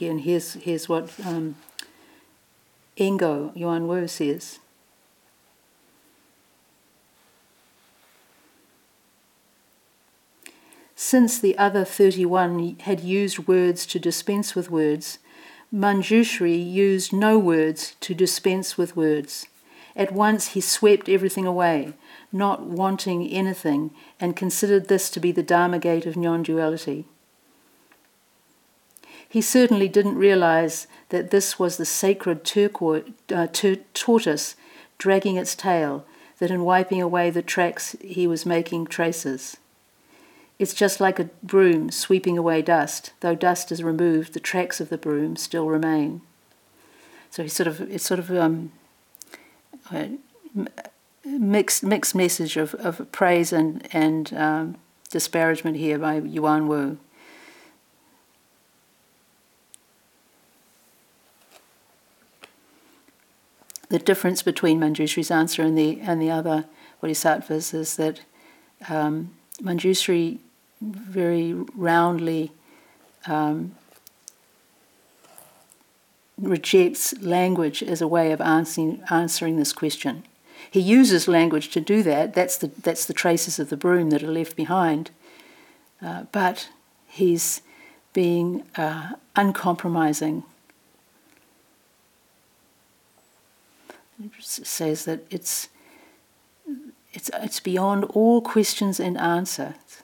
Again, 0.06 0.20
here's, 0.20 0.54
here's 0.54 0.88
what 0.88 1.12
um, 1.26 1.56
Engo 2.96 3.52
Yuan 3.56 3.88
Wu 3.88 4.08
says. 4.08 4.60
Since 10.96 11.40
the 11.40 11.58
other 11.58 11.84
31 11.84 12.78
had 12.82 13.00
used 13.00 13.48
words 13.48 13.88
to 13.88 13.98
dispense 13.98 14.54
with 14.54 14.70
words, 14.70 15.18
Manjushri 15.74 16.56
used 16.56 17.12
no 17.12 17.40
words 17.40 17.96
to 18.02 18.14
dispense 18.14 18.78
with 18.78 18.96
words. 18.96 19.48
At 19.96 20.12
once 20.12 20.50
he 20.50 20.62
swept 20.62 21.10
everything 21.10 21.48
away, 21.48 21.94
not 22.32 22.62
wanting 22.62 23.28
anything, 23.28 23.90
and 24.20 24.36
considered 24.36 24.88
this 24.88 25.10
to 25.10 25.20
be 25.20 25.32
the 25.32 25.42
Dharma 25.42 25.80
gate 25.80 26.06
of 26.06 26.16
non 26.16 26.44
duality. 26.44 27.08
He 29.28 29.42
certainly 29.42 29.88
didn't 29.88 30.18
realize 30.18 30.88
that 31.10 31.32
this 31.32 31.60
was 31.60 31.78
the 31.78 31.86
sacred 31.86 32.44
turquoise, 32.44 33.04
uh, 33.34 33.48
tur- 33.48 33.84
tortoise 33.94 34.56
dragging 34.98 35.36
its 35.36 35.56
tail, 35.56 36.06
that 36.40 36.52
in 36.52 36.64
wiping 36.64 37.02
away 37.02 37.30
the 37.30 37.42
tracks 37.42 37.96
he 38.02 38.28
was 38.28 38.46
making 38.46 38.88
traces. 38.88 39.58
It's 40.58 40.74
just 40.74 41.00
like 41.02 41.20
a 41.20 41.30
broom 41.44 41.92
sweeping 41.92 42.38
away 42.38 42.62
dust. 42.62 43.12
Though 43.20 43.36
dust 43.36 43.72
is 43.72 43.84
removed, 43.84 44.34
the 44.34 44.40
tracks 44.40 44.80
of 44.80 44.90
the 44.90 44.98
broom 44.98 45.36
still 45.36 45.68
remain. 45.68 46.22
So 47.30 47.44
he 47.44 47.50
sort 47.50 47.68
of 47.68 47.82
it's 47.82 48.06
sort 48.06 48.20
of 48.20 48.32
um, 48.32 48.72
mixed 51.26 51.84
mixed 51.84 52.16
message 52.16 52.56
of, 52.56 52.74
of 52.76 53.12
praise 53.12 53.52
and 53.52 53.88
and 53.92 54.34
um, 54.34 54.78
disparagement 55.10 55.78
here 55.78 56.00
by 56.00 56.20
Yuan 56.20 56.68
Wu. 56.68 56.98
The 63.90 64.00
difference 64.00 64.42
between 64.42 64.80
Manjushri's 64.80 65.32
answer 65.32 65.62
and 65.62 65.78
the 65.78 66.00
and 66.02 66.22
the 66.22 66.32
other 66.32 66.66
bodhisattvas 67.02 67.74
is 67.74 67.96
that 67.98 68.22
um, 68.90 69.32
Manjushri 69.62 70.40
very 70.82 71.54
roundly 71.54 72.52
um, 73.28 73.76
rejects 76.38 77.18
language 77.22 77.82
as 77.82 78.02
a 78.02 78.08
way 78.08 78.32
of 78.32 78.42
answering 78.42 79.02
answering 79.10 79.58
this 79.58 79.74
question. 79.74 80.24
He 80.70 80.80
uses 80.80 81.28
language 81.28 81.70
to 81.70 81.80
do 81.80 82.04
that. 82.04 82.34
That's 82.34 82.58
the 82.58 82.68
that's 82.68 83.06
the 83.06 83.14
traces 83.14 83.60
of 83.60 83.70
the 83.70 83.78
broom 83.78 84.10
that 84.10 84.24
are 84.24 84.32
left 84.32 84.56
behind. 84.56 85.12
Uh, 86.02 86.24
but 86.32 86.70
he's 87.08 87.62
being 88.14 88.64
uh, 88.76 89.14
uncompromising 89.36 90.44
says 94.40 95.06
that 95.06 95.26
it's, 95.30 95.70
it's, 97.12 97.30
it's 97.34 97.60
beyond 97.60 98.06
all 98.06 98.42
questions 98.42 99.00
and 99.00 99.18
answers. 99.18 100.04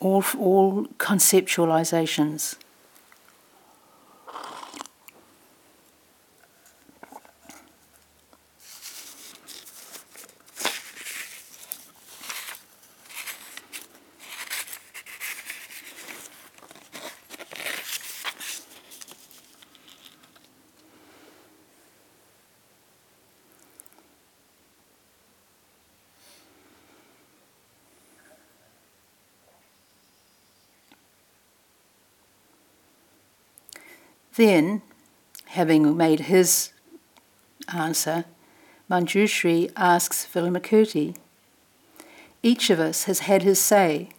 All, 0.00 0.24
all 0.38 0.86
conceptualizations. 0.98 2.56
Then, 34.36 34.82
having 35.46 35.96
made 35.96 36.20
his 36.20 36.72
answer, 37.72 38.24
Manjushri 38.90 39.70
asks 39.76 40.26
Vimalakirti, 40.26 41.16
Each 42.42 42.70
of 42.70 42.80
us 42.80 43.04
has 43.04 43.20
had 43.20 43.42
his 43.42 43.58
say. 43.58 44.10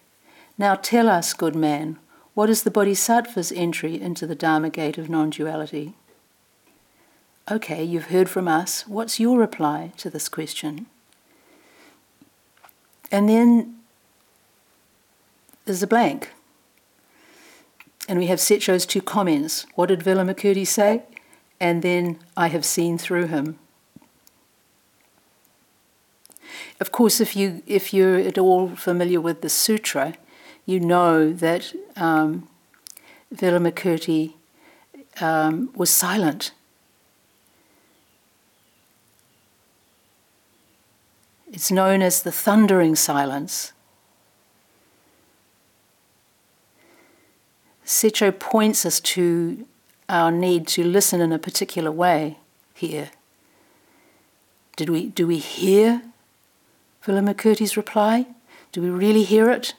Now 0.57 0.75
tell 0.75 1.09
us, 1.09 1.33
good 1.33 1.55
man, 1.55 1.97
what 2.33 2.49
is 2.49 2.63
the 2.63 2.71
Bodhisattva's 2.71 3.51
entry 3.51 3.99
into 3.99 4.25
the 4.25 4.35
Dharma 4.35 4.69
gate 4.69 4.97
of 4.97 5.09
non 5.09 5.29
duality? 5.29 5.93
Okay, 7.51 7.83
you've 7.83 8.05
heard 8.05 8.29
from 8.29 8.47
us. 8.47 8.87
What's 8.87 9.19
your 9.19 9.37
reply 9.37 9.91
to 9.97 10.09
this 10.09 10.29
question? 10.29 10.85
And 13.11 13.27
then 13.27 13.79
there's 15.65 15.83
a 15.83 15.87
blank. 15.87 16.31
And 18.07 18.19
we 18.19 18.27
have 18.27 18.39
Setcho's 18.39 18.85
two 18.85 19.01
comments. 19.01 19.65
What 19.75 19.87
did 19.87 20.01
Vimalakirti 20.01 20.67
say? 20.67 21.03
And 21.59 21.81
then 21.81 22.19
I 22.35 22.47
have 22.47 22.65
seen 22.65 22.97
through 22.97 23.27
him. 23.27 23.59
Of 26.79 26.91
course, 26.91 27.21
if 27.21 27.35
you 27.35 27.63
if 27.65 27.93
you're 27.93 28.19
at 28.19 28.37
all 28.37 28.75
familiar 28.75 29.21
with 29.21 29.41
the 29.41 29.49
sutra, 29.49 30.15
you 30.65 30.79
know 30.79 31.31
that 31.31 31.73
um, 31.95 32.47
Vimalakirti 33.33 34.33
um, 35.21 35.71
was 35.75 35.89
silent. 35.89 36.51
It's 41.51 41.71
known 41.71 42.01
as 42.01 42.23
the 42.23 42.31
thundering 42.31 42.95
silence. 42.95 43.72
Setcho 47.85 48.37
points 48.37 48.85
us 48.85 48.99
to 48.99 49.65
our 50.09 50.31
need 50.31 50.67
to 50.69 50.83
listen 50.83 51.21
in 51.21 51.31
a 51.31 51.39
particular 51.39 51.91
way 51.91 52.37
here. 52.73 53.11
Did 54.75 54.89
we, 54.89 55.07
do 55.07 55.27
we 55.27 55.37
hear 55.37 56.01
Vimalakirti's 57.05 57.77
reply? 57.77 58.27
Do 58.71 58.81
we 58.81 58.89
really 58.89 59.23
hear 59.23 59.49
it? 59.49 59.75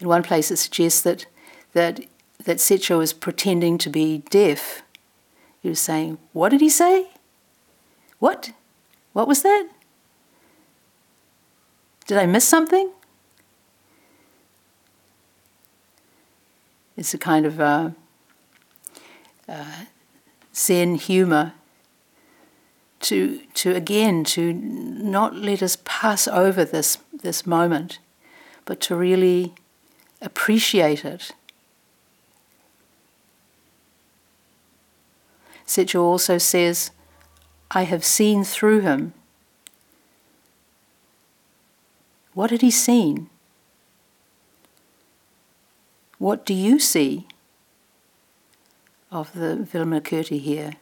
In 0.00 0.06
one 0.06 0.22
place, 0.22 0.50
it 0.50 0.58
suggests 0.58 1.00
that, 1.02 1.26
that, 1.72 2.00
that 2.44 2.58
Setcho 2.58 3.02
is 3.02 3.12
pretending 3.12 3.78
to 3.78 3.90
be 3.90 4.18
deaf. 4.30 4.82
He 5.60 5.68
was 5.68 5.80
saying, 5.80 6.18
What 6.32 6.50
did 6.50 6.60
he 6.60 6.68
say? 6.68 7.10
What? 8.20 8.52
What 9.12 9.26
was 9.26 9.42
that? 9.42 9.68
Did 12.08 12.16
I 12.16 12.24
miss 12.24 12.48
something? 12.48 12.90
It's 16.96 17.12
a 17.12 17.18
kind 17.18 17.44
of 17.44 17.60
uh, 17.60 17.90
uh, 19.46 19.84
Zen 20.54 20.94
humor 20.96 21.52
to 23.00 23.40
to 23.54 23.74
again 23.74 24.24
to 24.24 24.52
not 24.54 25.34
let 25.34 25.62
us 25.62 25.76
pass 25.84 26.26
over 26.26 26.64
this 26.64 26.96
this 27.12 27.46
moment, 27.46 27.98
but 28.64 28.80
to 28.80 28.96
really 28.96 29.54
appreciate 30.22 31.04
it. 31.04 31.32
Setcho 35.66 36.00
also 36.00 36.38
says, 36.38 36.90
I 37.70 37.82
have 37.82 38.02
seen 38.02 38.44
through 38.44 38.80
him. 38.80 39.12
What 42.38 42.52
had 42.52 42.60
he 42.60 42.70
seen? 42.70 43.30
What 46.18 46.46
do 46.46 46.54
you 46.54 46.78
see 46.78 47.26
of 49.10 49.32
the 49.32 49.66
Vimalakirti 49.68 50.40
here? 50.40 50.74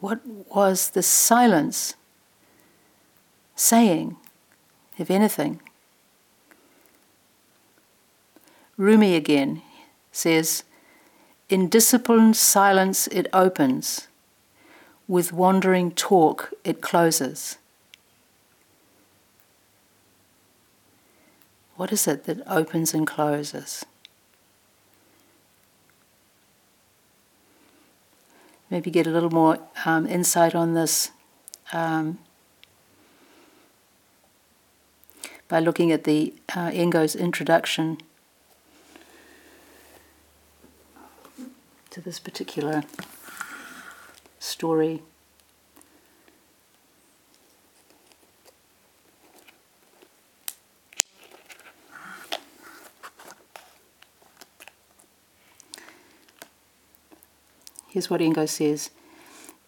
What 0.00 0.26
was 0.26 0.90
the 0.90 1.04
silence 1.04 1.94
saying, 3.54 4.16
if 4.98 5.08
anything? 5.08 5.60
Rumi 8.76 9.14
again 9.14 9.62
says, 10.10 10.64
In 11.48 11.68
disciplined 11.68 12.36
silence 12.36 13.06
it 13.06 13.28
opens, 13.32 14.08
with 15.08 15.32
wandering 15.32 15.92
talk 15.92 16.52
it 16.64 16.80
closes. 16.80 17.58
What 21.76 21.92
is 21.92 22.08
it 22.08 22.24
that 22.24 22.40
opens 22.46 22.94
and 22.94 23.06
closes? 23.06 23.84
Maybe 28.70 28.90
get 28.90 29.06
a 29.06 29.10
little 29.10 29.30
more 29.30 29.58
um, 29.84 30.06
insight 30.06 30.54
on 30.54 30.74
this 30.74 31.10
um, 31.72 32.18
by 35.48 35.60
looking 35.60 35.92
at 35.92 36.04
the 36.04 36.34
uh, 36.48 36.70
Engo's 36.70 37.14
introduction 37.14 37.98
to 41.90 42.00
this 42.00 42.18
particular 42.18 42.82
story. 44.46 45.02
Here's 57.88 58.10
what 58.10 58.20
Engo 58.20 58.44
says 58.44 58.90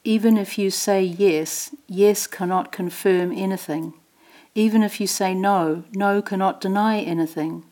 Even 0.05 0.37
if 0.37 0.59
you 0.59 0.71
say 0.71 1.03
yes, 1.03 1.75
yes 1.87 2.27
cannot 2.27 2.73
confirm 2.73 3.33
anything. 3.33 3.95
Even 4.55 4.83
if 4.83 5.01
you 5.01 5.07
say 5.07 5.35
no, 5.35 5.85
no 5.93 6.21
cannot 6.21 6.61
deny 6.61 7.01
anything. 7.01 7.65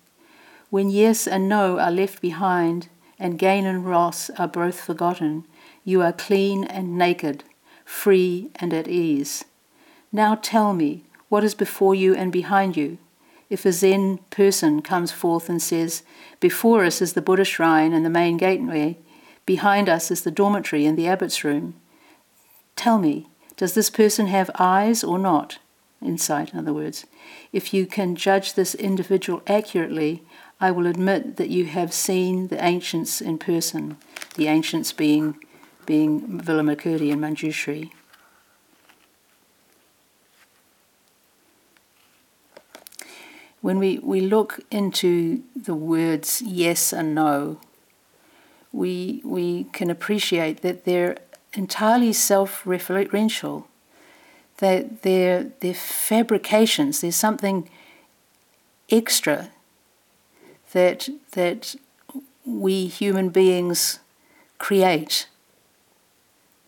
When 0.70 0.88
yes 0.88 1.26
and 1.26 1.48
no 1.48 1.78
are 1.78 1.90
left 1.90 2.20
behind, 2.20 2.88
and 3.18 3.38
gain 3.38 3.66
and 3.66 3.88
loss 3.90 4.30
are 4.30 4.48
both 4.48 4.80
forgotten, 4.80 5.44
you 5.86 6.02
are 6.02 6.12
clean 6.12 6.64
and 6.64 6.98
naked, 6.98 7.44
free 7.84 8.50
and 8.56 8.74
at 8.74 8.88
ease. 8.88 9.44
Now 10.12 10.34
tell 10.34 10.74
me, 10.74 11.04
what 11.28 11.44
is 11.44 11.54
before 11.54 11.94
you 11.94 12.14
and 12.14 12.32
behind 12.32 12.76
you? 12.76 12.98
If 13.48 13.64
a 13.64 13.70
Zen 13.70 14.18
person 14.30 14.82
comes 14.82 15.12
forth 15.12 15.48
and 15.48 15.62
says, 15.62 16.02
Before 16.40 16.84
us 16.84 17.00
is 17.00 17.12
the 17.12 17.22
Buddha 17.22 17.44
shrine 17.44 17.92
and 17.92 18.04
the 18.04 18.10
main 18.10 18.36
gateway, 18.36 18.98
Behind 19.46 19.88
us 19.88 20.10
is 20.10 20.22
the 20.22 20.32
dormitory 20.32 20.84
and 20.86 20.98
the 20.98 21.06
abbot's 21.06 21.44
room. 21.44 21.74
Tell 22.74 22.98
me, 22.98 23.28
does 23.56 23.74
this 23.74 23.88
person 23.88 24.26
have 24.26 24.50
eyes 24.58 25.04
or 25.04 25.20
not? 25.20 25.58
Insight, 26.02 26.52
in 26.52 26.58
other 26.58 26.74
words. 26.74 27.06
If 27.52 27.72
you 27.72 27.86
can 27.86 28.16
judge 28.16 28.54
this 28.54 28.74
individual 28.74 29.40
accurately, 29.46 30.24
I 30.60 30.72
will 30.72 30.86
admit 30.86 31.36
that 31.36 31.48
you 31.48 31.66
have 31.66 31.92
seen 31.92 32.48
the 32.48 32.62
ancients 32.62 33.20
in 33.20 33.38
person, 33.38 33.98
the 34.34 34.48
ancients 34.48 34.92
being, 34.92 35.36
being 35.86 36.40
Vimalakirti 36.40 37.12
and 37.12 37.22
Manjushri. 37.22 37.90
When 43.60 43.78
we, 43.78 43.98
we 43.98 44.20
look 44.20 44.60
into 44.70 45.42
the 45.56 45.74
words 45.74 46.42
yes 46.42 46.92
and 46.92 47.14
no, 47.14 47.58
we, 48.72 49.22
we 49.24 49.64
can 49.72 49.90
appreciate 49.90 50.62
that 50.62 50.84
they're 50.84 51.16
entirely 51.54 52.12
self 52.12 52.62
referential, 52.64 53.64
that 54.58 55.02
they're, 55.02 55.50
they're 55.60 55.74
fabrications, 55.74 57.00
there's 57.00 57.16
something 57.16 57.68
extra 58.90 59.50
that, 60.72 61.08
that 61.32 61.74
we 62.44 62.86
human 62.86 63.30
beings 63.30 63.98
create 64.58 65.26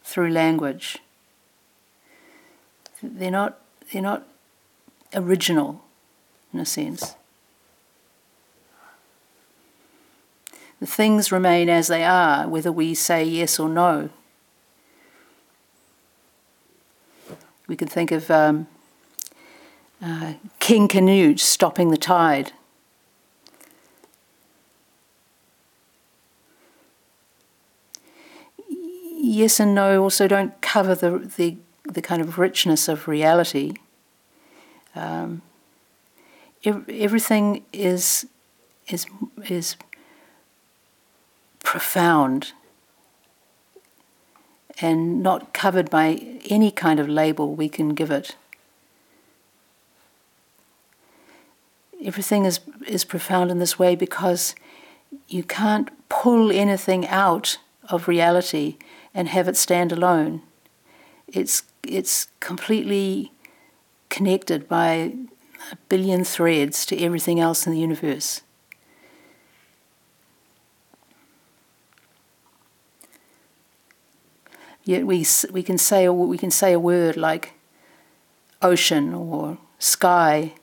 through 0.09 0.31
language. 0.31 1.01
They're 3.03 3.31
not, 3.31 3.59
they're 3.93 4.01
not 4.01 4.27
original 5.15 5.85
in 6.51 6.61
a 6.61 6.65
sense. 6.65 7.15
The 10.81 10.87
things 10.87 11.31
remain 11.31 11.69
as 11.69 11.89
they 11.89 12.05
are, 12.05 12.49
whether 12.49 12.73
we 12.73 12.95
say 12.95 13.23
yes 13.23 13.61
or 13.61 13.69
no. 13.69 14.09
We 17.67 17.77
can 17.77 17.89
think 17.89 18.11
of 18.11 18.31
um, 18.31 18.67
uh, 20.03 20.35
King 20.59 20.89
Canute 20.89 21.39
stopping 21.39 21.91
the 21.91 21.99
tide. 21.99 22.53
Yes 29.31 29.61
and 29.61 29.75
no 29.75 30.03
also 30.03 30.27
don't 30.27 30.59
cover 30.63 30.95
the, 30.95 31.19
the, 31.19 31.59
the 31.85 32.01
kind 32.01 32.23
of 32.23 32.39
richness 32.39 32.89
of 32.89 33.07
reality. 33.07 33.75
Um, 34.97 35.43
everything 36.65 37.63
is, 37.71 38.27
is, 38.89 39.05
is 39.47 39.77
profound 41.63 42.53
and 44.81 45.23
not 45.23 45.53
covered 45.53 45.91
by 45.91 46.39
any 46.49 46.71
kind 46.71 46.99
of 46.99 47.07
label 47.07 47.55
we 47.55 47.69
can 47.69 47.91
give 47.91 48.11
it. 48.11 48.35
Everything 52.03 52.47
is, 52.47 52.61
is 52.87 53.05
profound 53.05 53.51
in 53.51 53.59
this 53.59 53.79
way 53.79 53.95
because 53.95 54.55
you 55.29 55.43
can't 55.43 55.91
pull 56.09 56.51
anything 56.51 57.07
out 57.09 57.59
of 57.91 58.09
reality 58.09 58.79
and 59.15 59.29
have 59.29 59.49
it 59.49 59.57
stand 59.57 59.93
alone. 59.93 60.43
It's, 61.27 61.63
it's 61.83 62.29
completely 62.41 63.33
connected 64.09 64.69
by 64.69 65.13
a 65.73 65.77
billion 65.89 66.25
threads 66.25 66.87
to 66.87 66.99
everything 66.99 67.41
else 67.41 67.67
in 67.67 67.73
the 67.73 67.79
universe. 67.79 68.43
Yet 74.85 75.07
we, 75.07 75.27
we, 75.51 75.63
can 75.63 75.77
say 75.77 76.09
we 76.09 76.39
can 76.39 76.51
say 76.51 76.73
a 76.73 76.81
word 76.81 77.19
like 77.19 77.53
ocean 78.63 79.13
or 79.13 79.59
sky 79.79 80.55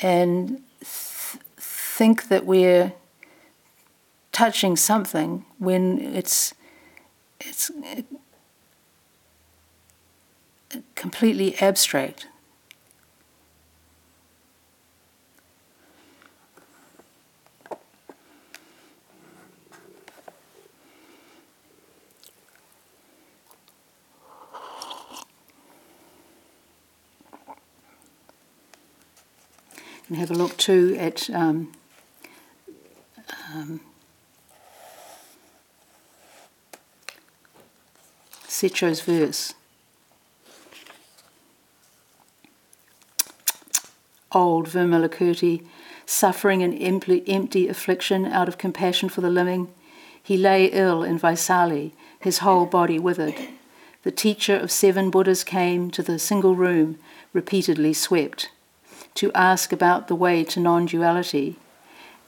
and 0.00 0.62
th- 0.78 1.42
think 1.56 2.28
that 2.28 2.46
we're 2.46 2.92
touching 4.30 4.76
something 4.76 5.44
when 5.58 5.98
it's, 5.98 6.54
it's 7.40 7.70
completely 10.94 11.56
abstract. 11.60 12.26
and 30.10 30.18
have 30.18 30.30
a 30.30 30.34
look 30.34 30.56
too 30.56 30.96
at 30.98 31.30
um, 31.30 31.72
um, 33.54 33.80
Setcho's 38.60 39.00
verse. 39.00 39.54
Old 44.32 44.68
Vimalakirti, 44.68 45.64
suffering 46.04 46.62
an 46.62 46.74
empty, 46.74 47.24
empty 47.26 47.68
affliction 47.68 48.26
out 48.26 48.48
of 48.48 48.58
compassion 48.58 49.08
for 49.08 49.22
the 49.22 49.30
living, 49.30 49.72
he 50.22 50.36
lay 50.36 50.66
ill 50.66 51.02
in 51.02 51.18
Vaisali, 51.18 51.92
his 52.20 52.40
whole 52.40 52.66
body 52.66 52.98
withered. 52.98 53.34
The 54.02 54.10
teacher 54.10 54.58
of 54.58 54.70
seven 54.70 55.10
Buddhas 55.10 55.42
came 55.42 55.90
to 55.92 56.02
the 56.02 56.18
single 56.18 56.54
room, 56.54 56.98
repeatedly 57.32 57.94
swept 57.94 58.50
to 59.14 59.32
ask 59.32 59.72
about 59.72 60.08
the 60.08 60.14
way 60.14 60.44
to 60.44 60.60
non 60.60 60.84
duality. 60.84 61.56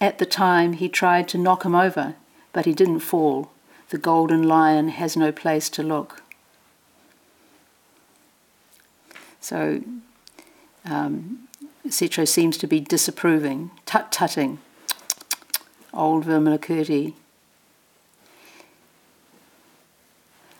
At 0.01 0.17
the 0.17 0.25
time, 0.25 0.73
he 0.73 0.89
tried 0.89 1.29
to 1.29 1.37
knock 1.37 1.67
him 1.67 1.75
over, 1.75 2.15
but 2.55 2.65
he 2.65 2.73
didn't 2.73 3.01
fall. 3.01 3.51
The 3.91 3.99
golden 3.99 4.43
lion 4.45 4.89
has 4.89 5.15
no 5.15 5.31
place 5.31 5.69
to 5.69 5.83
look. 5.83 6.22
So 9.43 9.83
um, 10.85 11.49
Setcho 11.89 12.27
seems 12.27 12.57
to 12.59 12.67
be 12.67 12.81
disapproving, 12.81 13.73
tut 13.85 14.11
tutting. 14.13 14.61
Old 15.93 16.25
Vimalakirti. 16.25 17.15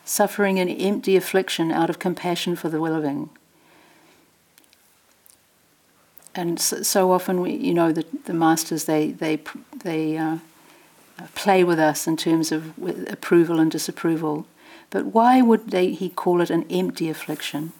Suffering 0.05 0.59
an 0.59 0.69
empty 0.69 1.15
affliction 1.15 1.71
out 1.71 1.89
of 1.89 1.97
compassion 1.97 2.55
for 2.55 2.69
the 2.69 2.79
living. 2.79 3.29
And 6.35 6.59
so, 6.59 6.83
so 6.83 7.11
often, 7.11 7.39
we, 7.39 7.53
you 7.53 7.73
know, 7.73 7.91
the, 7.91 8.05
the 8.25 8.33
masters 8.33 8.85
they 8.85 9.11
they 9.11 9.39
they 9.83 10.17
uh, 10.17 10.39
play 11.35 11.63
with 11.63 11.79
us 11.79 12.05
in 12.05 12.17
terms 12.17 12.51
of 12.51 12.73
approval 13.07 13.59
and 13.59 13.71
disapproval. 13.71 14.45
But 14.89 15.05
why 15.05 15.41
would 15.41 15.71
they, 15.71 15.91
he 15.91 16.09
call 16.09 16.41
it 16.41 16.49
an 16.49 16.65
empty 16.69 17.09
affliction? 17.09 17.71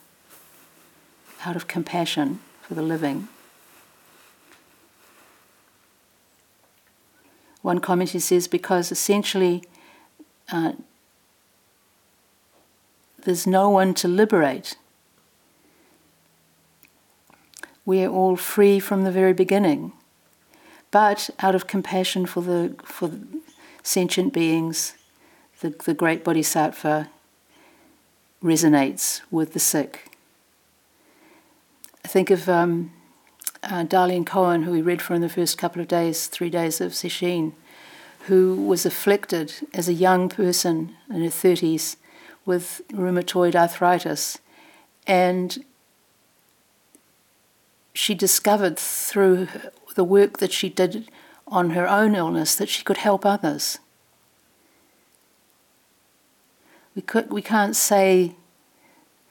Out 1.45 1.55
of 1.55 1.67
compassion 1.67 2.39
for 2.61 2.73
the 2.73 2.81
living. 2.81 3.27
One 7.61 7.79
commentator 7.79 8.19
says 8.19 8.47
because 8.47 8.91
essentially 8.91 9.63
uh, 10.51 10.73
there's 13.23 13.47
no 13.47 13.69
one 13.69 13.93
to 13.95 14.07
liberate. 14.07 14.77
We 17.85 18.03
are 18.03 18.09
all 18.09 18.35
free 18.35 18.79
from 18.79 19.03
the 19.03 19.11
very 19.11 19.33
beginning. 19.33 19.93
But 20.91 21.29
out 21.39 21.55
of 21.55 21.67
compassion 21.67 22.25
for 22.25 22.41
the 22.41 22.75
for 22.83 23.11
sentient 23.81 24.33
beings, 24.33 24.93
the, 25.61 25.69
the 25.69 25.93
great 25.93 26.23
bodhisattva 26.23 27.09
resonates 28.41 29.21
with 29.31 29.53
the 29.53 29.59
sick. 29.59 30.12
I 32.03 32.07
think 32.09 32.29
of 32.29 32.49
um, 32.49 32.91
uh, 33.63 33.85
Darlene 33.85 34.25
Cohen, 34.25 34.63
who 34.63 34.71
we 34.71 34.81
read 34.81 35.01
for 35.01 35.13
in 35.13 35.21
the 35.21 35.29
first 35.29 35.57
couple 35.57 35.81
of 35.81 35.87
days, 35.87 36.27
three 36.27 36.49
days 36.49 36.81
of 36.81 36.91
Sesshin, 36.91 37.53
who 38.27 38.55
was 38.55 38.85
afflicted 38.85 39.53
as 39.73 39.87
a 39.87 39.93
young 39.93 40.29
person 40.29 40.95
in 41.09 41.21
her 41.21 41.29
30s 41.29 41.95
with 42.45 42.81
rheumatoid 42.91 43.55
arthritis. 43.55 44.39
And 45.07 45.63
she 47.93 48.13
discovered 48.15 48.77
through 48.77 49.47
the 49.95 50.03
work 50.03 50.39
that 50.39 50.51
she 50.51 50.69
did 50.69 51.09
on 51.47 51.71
her 51.71 51.87
own 51.87 52.15
illness 52.15 52.55
that 52.55 52.69
she 52.69 52.83
could 52.83 52.97
help 52.97 53.25
others. 53.25 53.79
We, 56.95 57.01
could, 57.01 57.31
we 57.31 57.41
can't 57.41 57.75
say 57.75 58.35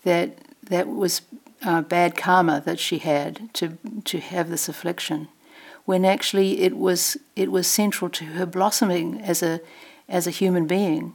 that 0.04 0.38
that 0.64 0.88
was 0.88 1.22
uh, 1.64 1.82
bad 1.82 2.16
karma 2.16 2.62
that 2.64 2.78
she 2.78 2.98
had 2.98 3.52
to, 3.54 3.78
to 4.04 4.20
have 4.20 4.50
this 4.50 4.68
affliction, 4.68 5.28
when 5.84 6.04
actually 6.04 6.60
it 6.60 6.76
was, 6.76 7.16
it 7.36 7.50
was 7.50 7.66
central 7.66 8.10
to 8.10 8.24
her 8.24 8.46
blossoming 8.46 9.20
as 9.20 9.42
a, 9.42 9.60
as 10.08 10.26
a 10.26 10.30
human 10.30 10.66
being. 10.66 11.14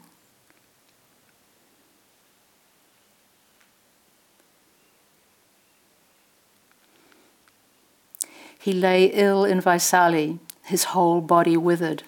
He 8.59 8.73
lay 8.73 9.05
ill 9.05 9.45
in 9.45 9.61
Vaisali, 9.61 10.39
his 10.65 10.85
whole 10.85 11.21
body 11.21 11.55
withered. 11.55 12.03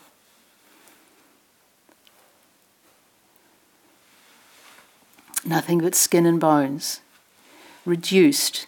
Nothing 5.45 5.79
but 5.79 5.95
skin 5.95 6.25
and 6.25 6.37
bones, 6.37 6.99
reduced 7.85 8.67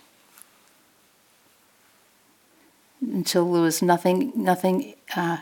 until 3.02 3.52
there 3.52 3.62
was 3.62 3.82
nothing, 3.82 4.32
nothing 4.36 4.94
uh, 5.16 5.38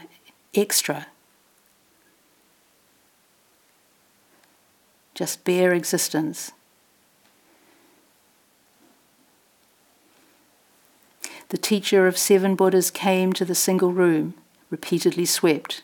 extra. 0.55 1.07
Just 5.13 5.43
bare 5.43 5.73
existence. 5.73 6.51
the 11.49 11.57
teacher 11.57 12.07
of 12.07 12.17
seven 12.17 12.55
Buddhas 12.55 12.91
came 12.91 13.33
to 13.33 13.43
the 13.43 13.55
single 13.55 13.91
room, 13.91 14.35
repeatedly 14.69 15.25
swept. 15.25 15.81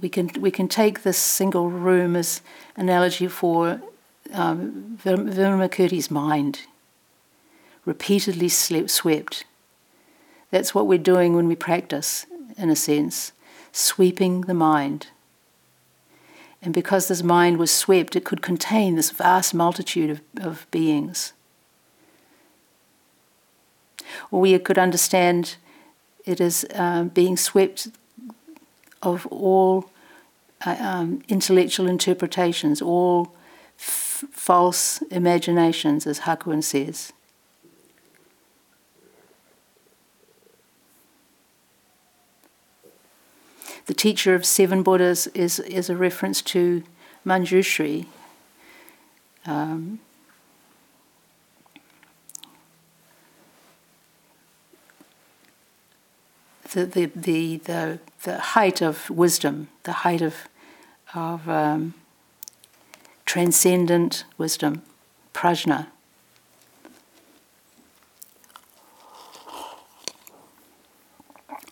We 0.00 0.08
can, 0.08 0.30
we 0.38 0.50
can 0.50 0.68
take 0.68 1.02
this 1.02 1.18
single 1.18 1.68
room 1.70 2.16
as 2.16 2.42
analogy 2.76 3.26
for 3.26 3.80
um, 4.34 4.98
Vimalakirti's 5.02 6.10
mind, 6.10 6.62
repeatedly 7.84 8.48
slept, 8.48 8.90
swept. 8.90 9.44
That's 10.50 10.74
what 10.74 10.86
we're 10.86 10.98
doing 10.98 11.34
when 11.34 11.48
we 11.48 11.56
practice, 11.56 12.26
in 12.56 12.70
a 12.70 12.76
sense, 12.76 13.32
sweeping 13.72 14.42
the 14.42 14.54
mind. 14.54 15.08
And 16.62 16.72
because 16.72 17.08
this 17.08 17.22
mind 17.22 17.58
was 17.58 17.70
swept, 17.70 18.16
it 18.16 18.24
could 18.24 18.42
contain 18.42 18.96
this 18.96 19.10
vast 19.10 19.54
multitude 19.54 20.10
of, 20.10 20.20
of 20.40 20.66
beings 20.70 21.32
or 24.30 24.40
we 24.40 24.58
could 24.58 24.78
understand 24.78 25.56
it 26.24 26.40
as 26.40 26.64
uh, 26.74 27.04
being 27.04 27.36
swept 27.36 27.88
of 29.02 29.26
all 29.26 29.90
uh, 30.64 30.76
um, 30.78 31.22
intellectual 31.28 31.86
interpretations, 31.86 32.80
all 32.80 33.34
false 34.30 35.02
imaginations, 35.10 36.06
as 36.06 36.20
Hakuin 36.20 36.62
says. 36.62 37.12
The 43.86 43.94
teacher 43.94 44.34
of 44.34 44.46
seven 44.46 44.82
Buddhas 44.82 45.26
is, 45.28 45.58
is 45.60 45.90
a 45.90 45.96
reference 45.96 46.40
to 46.42 46.82
Manjushri. 47.26 48.06
Um, 49.44 50.00
the, 56.72 56.86
the, 56.86 57.06
the, 57.56 57.98
the, 58.22 58.38
height 58.38 58.80
of 58.80 59.10
wisdom, 59.10 59.68
the 59.82 59.92
height 59.92 60.22
of, 60.22 60.48
of 61.14 61.46
um, 61.48 61.94
transcendent 63.34 64.24
wisdom, 64.38 64.80
prajna. 65.32 65.88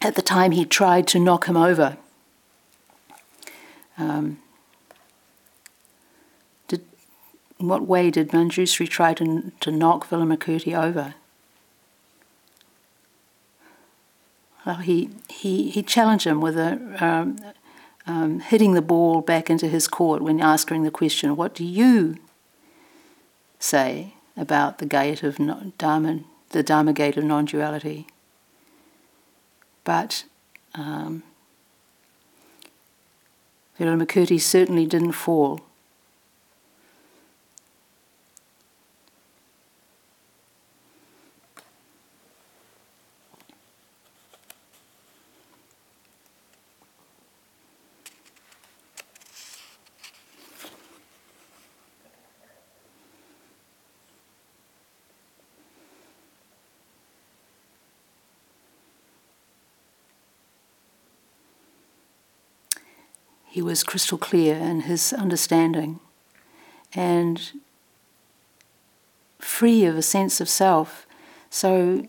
At 0.01 0.17
the 0.17 0.23
time, 0.23 0.51
he 0.51 0.65
tried 0.65 1.07
to 1.07 1.21
knock 1.21 1.47
him 1.47 1.57
over. 1.57 1.99
Um, 3.97 4.39
did, 6.67 6.85
in 7.61 7.69
what 7.69 7.87
way 7.87 8.11
did 8.11 8.31
Manjushri 8.31 8.89
try 8.89 9.15
to, 9.15 9.53
to 9.61 9.71
knock 9.71 10.09
Vimalakirti 10.09 10.77
over? 10.77 11.15
Well, 14.67 14.79
he, 14.79 15.11
he, 15.29 15.71
he 15.71 15.85
challenged 15.85 16.27
him 16.27 16.41
with 16.41 16.59
a, 16.59 16.73
um, 16.99 17.39
um, 18.07 18.41
hitting 18.41 18.73
the 18.73 18.83
ball 18.83 19.21
back 19.21 19.49
into 19.49 19.69
his 19.69 19.89
court 19.89 20.23
when 20.23 20.41
asking 20.41 20.83
the 20.83 20.91
question, 20.91 21.37
What 21.37 21.55
do 21.55 21.65
you 21.65 22.19
say 23.59 24.15
about 24.37 24.79
the 24.79 24.87
gate 24.87 25.23
of 25.23 25.39
Dharma, 25.79 26.21
the 26.51 26.63
Dharma 26.63 26.93
gate 26.93 27.17
of 27.17 27.25
non 27.25 27.45
duality? 27.45 28.07
But 29.85 30.25
um, 30.75 31.23
Vimalakirti 33.79 34.41
certainly 34.41 34.87
didn't 34.87 35.13
fall 35.13 35.61
he 63.53 63.61
was 63.61 63.85
crystal 63.85 64.17
clear 64.17 64.57
in 64.57 64.81
his 64.81 65.13
understanding 65.13 66.01
and 66.95 67.53
free 69.39 69.85
of 69.85 69.95
a 69.95 70.01
sense 70.01 70.41
of 70.41 70.49
self, 70.49 71.07
so 71.51 72.09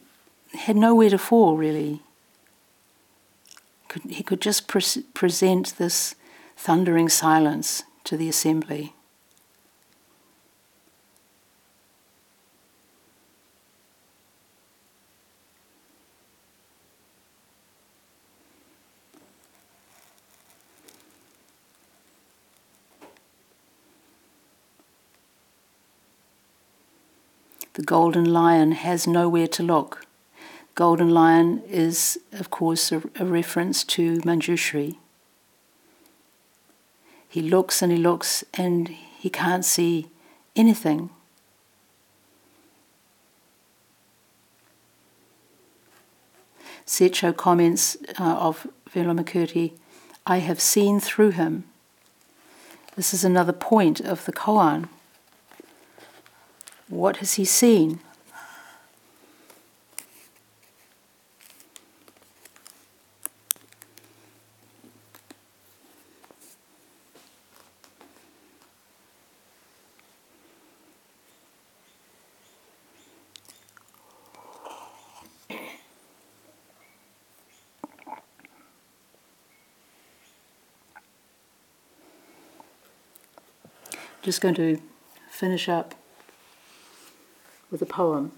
had 0.54 0.78
nowhere 0.78 1.10
to 1.10 1.18
fall 1.18 1.58
really. 1.58 2.00
could, 3.89 4.04
he 4.10 4.24
could 4.24 4.39
just 4.39 4.70
pre- 4.70 5.04
present 5.14 5.76
this 5.78 6.16
thundering 6.56 7.10
silence 7.10 7.84
to 8.06 8.16
the 8.16 8.30
assembly. 8.30 8.94
The 27.74 27.82
golden 27.94 28.26
lion 28.26 28.72
has 28.72 29.06
nowhere 29.06 29.46
to 29.46 29.62
look. 29.62 30.08
Golden 30.74 31.12
lion 31.12 31.62
is, 31.70 32.18
of 32.32 32.50
course, 32.50 32.91
a, 32.91 33.04
a 33.20 33.24
reference 33.24 33.84
to 33.84 34.18
Manjushri. 34.22 34.98
He 37.30 37.44
looks 37.44 37.84
and 37.84 37.91
he 37.91 38.00
looks 38.00 38.44
and 38.56 38.88
he 38.88 39.30
can't 39.30 39.64
see 39.64 40.08
anything. 40.56 41.12
Setcho 46.88 47.38
comments 47.38 47.96
uh, 48.20 48.24
of 48.24 48.66
Vimalakirti, 48.89 49.74
I 50.26 50.39
have 50.39 50.60
seen 50.60 51.00
through 51.00 51.34
him. 51.34 51.66
This 52.96 53.14
is 53.14 53.24
another 53.24 53.54
point 53.54 54.00
of 54.00 54.26
the 54.26 54.34
koan. 54.34 54.89
What 56.94 57.18
has 57.18 57.34
he 57.34 57.44
seen? 57.44 58.00
Just 84.22 84.41
going 84.41 84.54
to 84.54 84.80
finish 85.32 85.68
up 85.68 85.96
with 87.74 87.82
a 87.82 87.86
poem. 87.88 88.32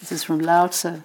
This 0.00 0.12
is 0.12 0.22
from 0.22 0.40
Lao 0.40 0.66
Tzu. 0.66 1.00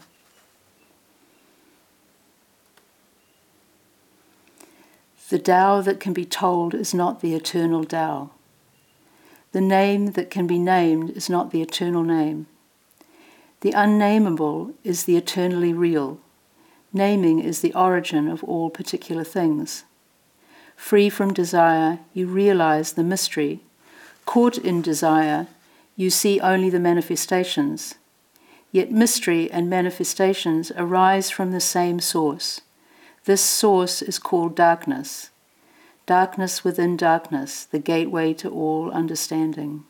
The 5.30 5.40
Tao 5.40 5.80
that 5.80 6.02
can 6.02 6.12
be 6.12 6.26
told 6.26 6.74
is 6.74 6.94
not 6.94 7.22
the 7.22 7.34
eternal 7.34 7.86
Tao. 7.86 8.32
The 9.54 9.62
name 9.62 10.12
that 10.12 10.30
can 10.30 10.48
be 10.48 10.60
named 10.60 11.12
is 11.12 11.30
not 11.30 11.52
the 11.52 11.62
eternal 11.62 12.04
name. 12.04 12.48
The 13.62 13.72
unnameable 13.72 14.74
is 14.84 15.04
the 15.04 15.18
eternally 15.18 15.72
real. 15.72 16.20
Naming 16.92 17.40
is 17.40 17.62
the 17.62 17.74
origin 17.74 18.28
of 18.28 18.44
all 18.44 18.70
particular 18.70 19.24
things. 19.24 19.86
Free 20.76 21.10
from 21.10 21.32
desire, 21.34 22.00
you 22.14 22.26
realize 22.28 22.94
the 22.94 23.04
mystery. 23.04 23.62
Caught 24.26 24.58
in 24.58 24.82
desire, 24.82 25.48
you 25.96 26.10
see 26.10 26.40
only 26.40 26.72
the 26.72 26.80
manifestations. 26.80 27.96
Yet 28.72 28.92
mystery 28.92 29.52
and 29.52 29.70
manifestations 29.70 30.72
arise 30.76 31.30
from 31.30 31.52
the 31.52 31.60
same 31.60 32.00
source. 32.00 32.62
This 33.26 33.42
source 33.42 34.02
is 34.02 34.18
called 34.18 34.56
darkness. 34.56 35.30
Darkness 36.08 36.64
within 36.64 36.98
darkness, 36.98 37.66
the 37.66 37.80
gateway 37.80 38.34
to 38.34 38.50
all 38.50 38.90
understanding. 38.90 39.84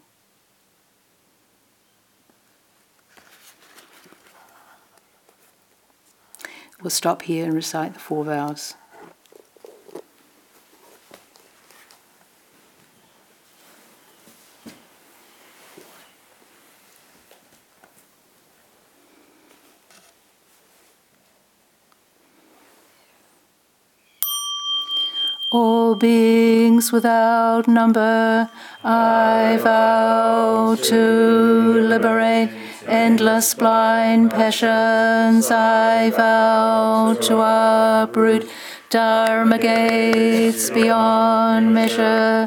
We'll 6.82 6.90
stop 6.90 7.22
here 7.22 7.46
and 7.46 7.54
recite 7.54 7.94
the 7.94 8.00
four 8.00 8.26
vows. 8.26 8.76
Beings 25.96 26.92
without 26.92 27.68
number, 27.68 28.50
I 28.84 29.58
vow 29.62 30.76
to 30.76 31.82
liberate 31.94 32.50
endless 32.88 33.54
blind 33.54 34.32
passions. 34.32 35.52
I 35.52 36.10
vow 36.10 37.16
to 37.22 37.38
uproot 37.38 38.50
Dharma 38.90 39.58
gates 39.58 40.70
beyond 40.70 41.74
measure 41.74 42.32